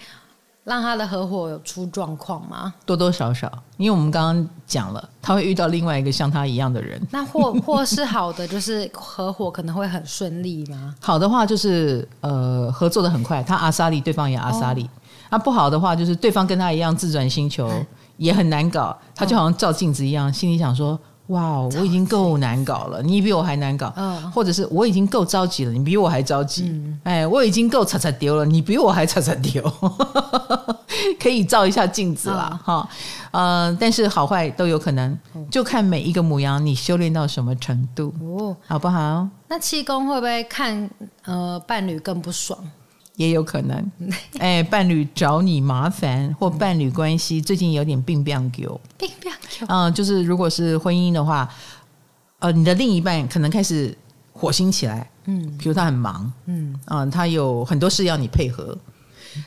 [0.63, 2.71] 让他的合伙有出状况吗？
[2.85, 7.01] 多多少少，因为我们刚刚讲了，他会遇到另外一个像他一样的人。
[7.09, 10.93] 那或 或是好的，就是合伙可能会很顺利吗？
[11.01, 14.83] 好的话就是呃，合作的很快，他阿萨利，对方也阿萨利。
[14.83, 14.89] 哦
[15.31, 17.71] 那、啊、不好的话，就是对方跟他一样自转星球
[18.17, 20.99] 也很难搞，他就好像照镜子一样，心里想说
[21.31, 23.93] ：“哇，我已经够难搞了，你比我还难搞。”
[24.33, 26.71] 或者是我已经够着急了，你比我还着急。
[27.03, 29.61] 哎，我已经够擦擦丢了，你比我还擦擦丢。
[31.19, 32.87] 可以照一下镜子啦，哈，
[33.31, 35.17] 呃，但是好坏都有可能，
[35.49, 39.27] 就看每一个母羊你修炼到什么程度，哦好不好？
[39.47, 40.89] 那气功会不会看
[41.25, 42.57] 呃伴侣更不爽？
[43.21, 43.91] 也有可能，
[44.39, 51.47] 哎，伴侣找你麻烦，或伴侣关系最近有点病病狗，病变狗，嗯，就是如果是婚姻的话，
[52.39, 53.95] 呃，你的另一半可能开始
[54.33, 58.75] 火星起来，嗯，比如他很忙，嗯，啊，他有很多事要你配合，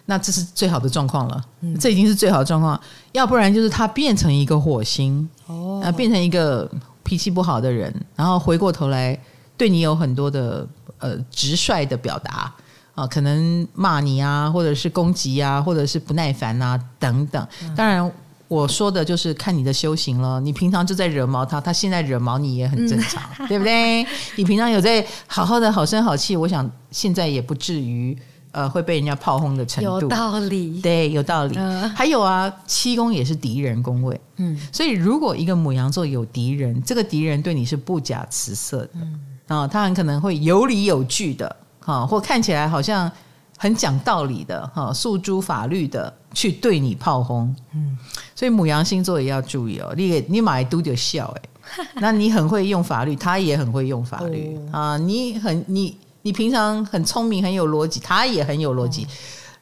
[0.07, 6.71] 那这是最好的状况了，嗯，这已经是最好的状况，要不然就是他变成一个火星，哦，啊，变成一个
[7.03, 9.19] 脾气不好的人，然后回过头来
[9.57, 10.65] 对你有很多的
[10.99, 12.55] 呃直率的表达。
[12.95, 17.47] 啊，可能骂你啊，或者是攻击啊，或者是不耐烦啊，等等。
[17.75, 18.13] 当然，
[18.47, 20.41] 我说的就是看你的修行了。
[20.41, 24.07] 你平常就在惹毛他，他现在惹毛你也很正常，嗯、对不对？
[24.37, 28.17] 你平常有在好好的好声好气，我想现在也不至于
[28.53, 30.01] 呃会被人家炮轰的程度。
[30.01, 31.57] 有道理，对，有道理。
[31.57, 41.57] 嗯、还有啊，七宫也是敌人宫位，嗯，所以如果一个母羊座有敌人，这个敌人对你是不假辞色的，嗯，啊，他很可能会有理有据的。
[41.85, 43.11] 哈，或看起来好像
[43.59, 47.97] 很讲道理的哈，诉诸法律的去对你炮轰，嗯，
[48.35, 49.93] 所以母羊星座也要注意哦。
[49.97, 54.97] 你你买都就笑哎， 那你很会用法律，他也很会用法律啊。
[54.97, 59.07] 你很你你平常很聪明很有逻辑，他也很有逻辑，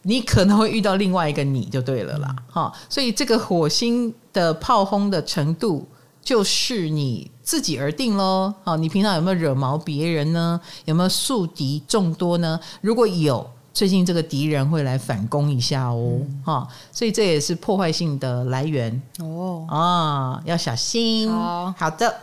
[0.03, 2.37] 你可能会遇到另外一个你就对了啦。
[2.49, 5.87] 哈，所以这个火星的炮轰的程度。
[6.25, 8.51] 就是你自己而定喽。
[8.65, 10.59] 好，你平常有没有惹毛别人呢？
[10.87, 12.59] 有没有宿敌众多呢？
[12.81, 16.19] 如果有，最近这个敌人会来反攻一下哦。
[16.43, 19.67] 哈、嗯，所以这也是破坏性的来源哦。
[19.69, 21.31] 啊，要小心。
[21.31, 22.21] 好，好的。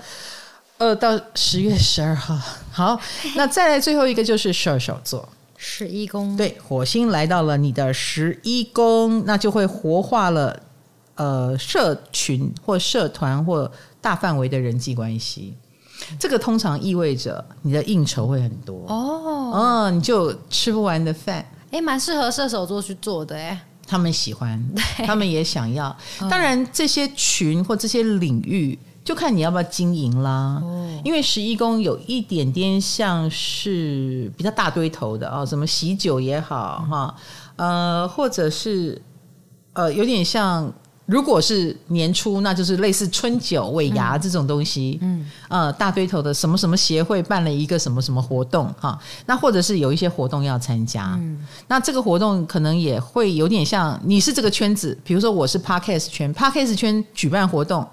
[0.79, 2.35] 呃到十月十二号，
[2.71, 2.99] 好，
[3.35, 6.35] 那再来最后一个就是射手座，十一宫。
[6.35, 10.59] 对，火星来到了你的十一宫，那就会活化了
[11.19, 13.71] 呃社群或社团或。
[14.01, 15.53] 大范围的人际关系，
[16.17, 24.65] 这个通常意味着你的应酬会很多哦，嗯，你就吃不完的饭，哎，蛮适合射手座去做的哎，他们喜欢，
[25.05, 25.93] 他们也想要。
[26.29, 30.63] 当然，这些群或这些领域，就看你要不要经营啦。
[31.03, 37.15] 因为十一宫有一点点像是比较大堆头的哦，什么喜酒也好哈，
[37.57, 39.01] 呃，或者是
[39.73, 40.73] 呃，有点像。
[41.09, 45.25] 如果是年初，那就是类似春酒尾牙这种东西，嗯，嗯。
[45.49, 57.83] 呃，大堆头的什么什么协会办了一个什么什么活动哈，那或者是有一些活动要参加，嗯，那这个活动可能也会有点像你是这个圈子，比如说我是 Podcast 圈，Podcast 圈举办活动，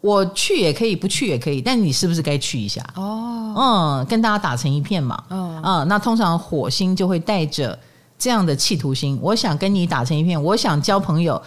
[0.00, 2.82] 我去也可以，不去也可以，但你是不是该去一下？
[2.94, 7.78] 哦，嗯，跟大家打成一片嘛，嗯，嗯，那通常火星就会带着
[8.18, 11.40] 这样的企图心，我想跟你打成一片，我想交朋友。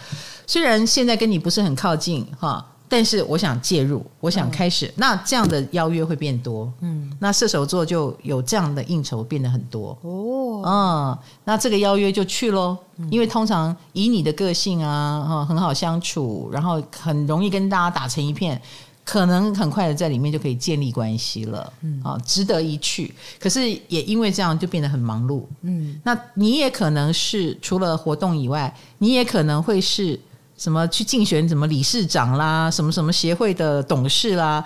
[0.48, 9.96] 虽然现在跟你不是很靠近哈，但是我想介入，我想开始，嗯、那这样的邀约会变多，嗯，那射手座就有这样的应酬变得很多。
[10.00, 12.74] 哦，嗯，那这个邀约就去喽，
[13.10, 18.58] 因为通常以你的个性啊，哈，很好相处，然后很容易跟大家打成一片。
[19.04, 21.98] 可能很快的在里面就可以建立关系了，嗯。
[22.04, 23.14] 啊，值得一去。
[23.40, 30.20] 可是也因为这样就变得很忙碌，嗯，那你也可能是除了活动以外，你也可能会是
[30.58, 34.62] 什么去竞选什么理事长啦，什么什么协会的董事啦，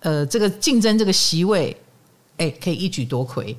[0.00, 1.76] 呃，这个竞争这个席位，
[2.38, 3.54] 哎，可以一举夺魁。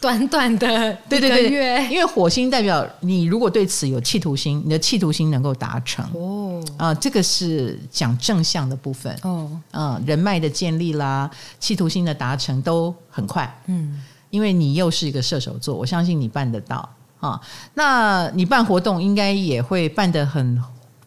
[0.00, 6.04] 短短的 对对对，因为火星代表你如果对此有企图心，你的企图心能够达成。
[6.14, 6.60] 哦。
[6.76, 9.16] 啊、呃，这个是讲正向的部分。
[9.22, 16.76] 哦，嗯、呃，人脉的建立啦，企图心的达成都很快，嗯，因为你又是一个射手座，我相信你办得到。
[17.20, 17.40] 啊、呃。
[17.74, 20.60] 那你办活动应该也会办得很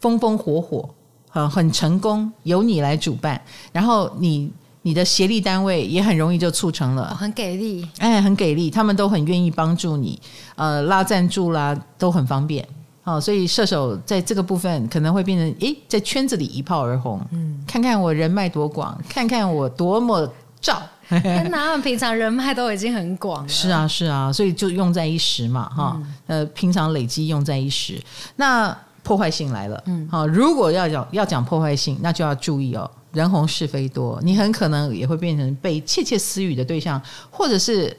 [0.06, 0.88] 风风火火，
[1.32, 3.42] 很很成功，由你来主办，
[3.72, 4.52] 然后你。
[4.88, 10.22] 你的协力单位也很容易就促成了，哦、很给力，哎，很给力，他们都很愿意帮助你，
[10.56, 12.64] 呃，拉赞助啦，都很方便。
[13.04, 17.20] 哦，所以射手在这个部分可能会变成，诶，在圈子里一炮而红。
[17.32, 20.32] 嗯，看看我人脉多广，看看我多么
[20.62, 20.80] 照。
[21.10, 23.50] 天哪，他们平常人脉都已经很广了。
[23.50, 26.14] 是啊，是啊，所以就用在一时嘛，哈、嗯。
[26.28, 28.00] 呃，平常累积用在一时。
[28.36, 37.96] 那破坏性来了，嗯，好，如果要讲要讲破坏性，那就要注意哦，人红是非多，你很可能也会变成被窃窃私语的对象，或者是。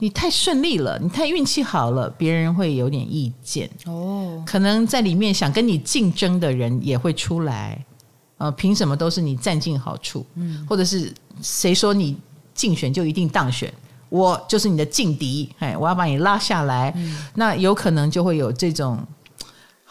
[0.00, 4.40] 你太顺利了，你太运气好了，别人会有点意见哦。
[4.46, 7.84] 可能在里面想跟你竞争的人也会出来，
[8.36, 10.24] 呃，凭什么都是你占尽好处？
[10.36, 12.16] 嗯，或者是谁说你
[12.54, 13.74] 竞选就一定当选？
[14.08, 16.92] 我就是你的劲敌，哎，我要把你拉下来。
[16.94, 19.04] 嗯，那有可能就会有这种。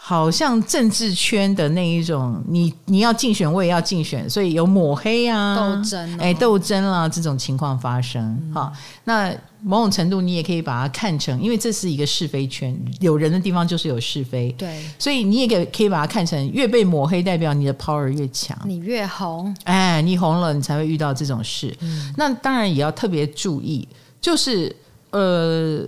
[0.08, 8.50] 好像政治圈的那一种，你你要竞选，我也要竞选，所以有抹黑啊、斗争、哦，哎，斗争啦，这种情况发生。
[8.54, 21.76] 好、嗯，那某种程度你也可以把它看成，因为这是一个是非圈，有人的地方就是有是非，对，所以你也可可以把它看成，越被抹黑，代表你的 power 越强，你越红，哎，你红了，你才会遇到这种事。
[21.82, 23.86] 嗯、那当然也要特别注意，
[24.22, 24.74] 就是
[25.10, 25.86] 呃。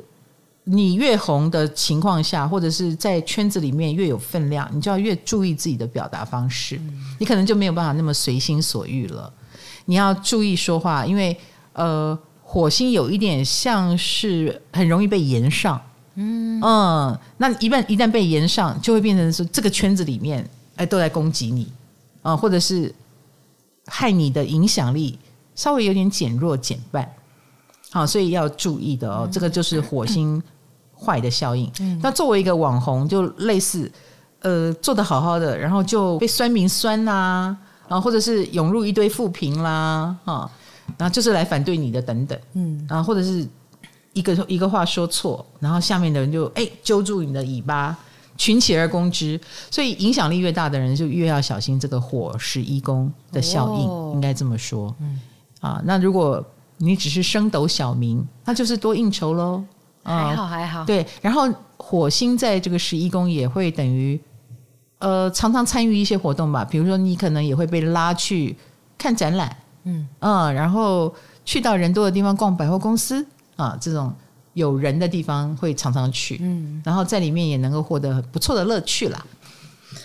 [0.73, 6.77] 你越红的情况下，或者是在圈子里面越有分量，你就要越注意自己的表达方式。
[6.77, 9.33] 嗯、你可能就没有办法那么随心所欲了。
[9.87, 11.37] 你要注意说话，因为
[11.73, 15.81] 呃，火星有一点像是很容易被延上。
[16.15, 21.65] 嗯嗯，那一旦一旦被延上，就会变成说这个圈子里面哎都在攻击你
[22.23, 22.95] 啊、呃，或者是
[23.87, 25.19] 害你的影响力
[25.57, 27.09] 稍微有点减弱减半。
[27.91, 30.41] 好，所以要注意的哦，这个就是火星
[31.01, 31.71] 坏的效应。
[31.81, 33.91] 嗯，那作为一个网红，就类似
[34.41, 37.57] 呃做的好好的，然后就被酸民酸啦，
[37.89, 40.51] 啊，或者是涌入一堆负评啦，啊，
[40.99, 43.49] 然后就是来反对你的等等，嗯，啊，或者是
[44.13, 47.97] 一个一个话说错，然后下面的人就哎揪住你的尾巴，
[48.37, 49.41] 群起而攻之，
[49.71, 54.95] 所以影响力越大的人就越要小心这个火十一宫的效应，哦，应该这么说。
[55.01, 55.21] 嗯，
[55.61, 56.45] 啊，那如果。
[56.83, 59.63] 你只是升斗小民，那就是多应酬喽。
[60.03, 60.85] 还好还好。
[60.85, 64.21] 对，然后火星在这个十一宫也会等于，
[64.99, 66.65] 呃，常常参与一些活动吧。
[66.65, 68.57] 比如说，你可能也会被拉去
[68.97, 73.25] 看展览，嗯嗯，然后去到人多的地方逛百货公司
[73.57, 74.13] 啊，这种
[74.55, 79.25] 有人的地方会常常去，嗯，然后在里面也能够获得不错的乐趣啦。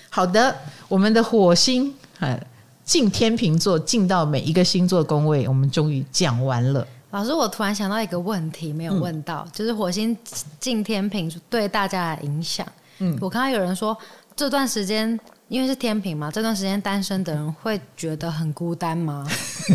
[0.10, 0.56] 好的，
[0.88, 2.40] 我们的火星，哎。
[2.86, 6.86] 进天秤座，进到每一个星座宫位，我们终于讲完了。
[7.16, 10.16] 老师，我突然想到一个问题没有问到，嗯、就是火星
[10.60, 12.68] 进天平对大家的影响。
[12.98, 13.98] 嗯，我看到有人说
[14.36, 19.26] 这段时间因为是天平嘛，这段时间单身的人会觉得很孤单吗？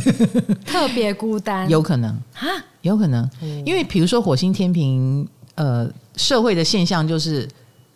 [0.67, 1.67] 特别孤单？
[1.71, 2.45] 有可能啊，
[2.83, 3.27] 有可能，
[3.65, 7.49] 因为比如说火星天平，呃，社会的现象就是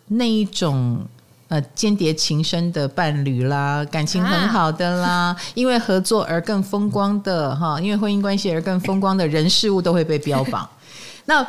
[0.07, 1.05] 那一种。
[1.47, 10.67] 呃，间谍情深的伴侣啦，感情很好的啦，啊、 因为合作而更风光的哈，因为婚姻关系而更风光的人事物都会被标榜。
[11.25, 11.45] 那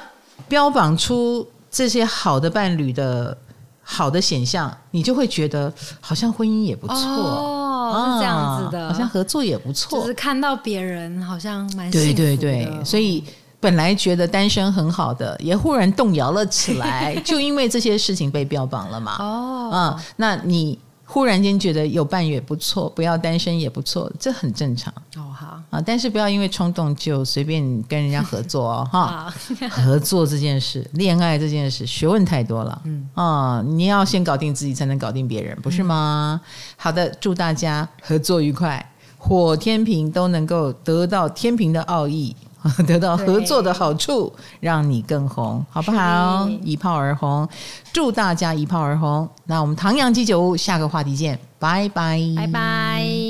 [0.49, 3.37] 标榜出这些好的伴侣的
[3.83, 13.25] 好的显象，你就会觉得好像婚姻也不错哦，啊、是这样子的，好像合作也不错，就是看到别人好像蛮对对对，所以。
[13.67, 19.17] 本来觉得单身很好的，也忽然动摇了起来，就因为这些事情被标榜了嘛。
[19.19, 24.95] 哦，嗯，那你忽然间觉得有伴也不错，不要单身也不错，这很正常。
[25.17, 29.35] 哦，好啊，但是不要因为冲动就随便跟人家合作哦， 哈。
[29.69, 32.81] 合作这件事，恋爱这件事，学问太多了。
[32.85, 36.41] 嗯啊，你要先搞定自己，才能搞定别人，不是吗？
[36.41, 36.47] 嗯、
[36.77, 42.37] 好的，祝大家合作愉快，火天平都能够得到天平的奥义。
[42.87, 46.49] 得到合作的好处，让你更红，好不好？
[46.63, 47.49] 一炮而红，
[47.93, 49.29] 祝大家一炮而红。
[49.45, 53.26] 那我们唐阳鸡酒屋下个话题见，拜拜，拜拜。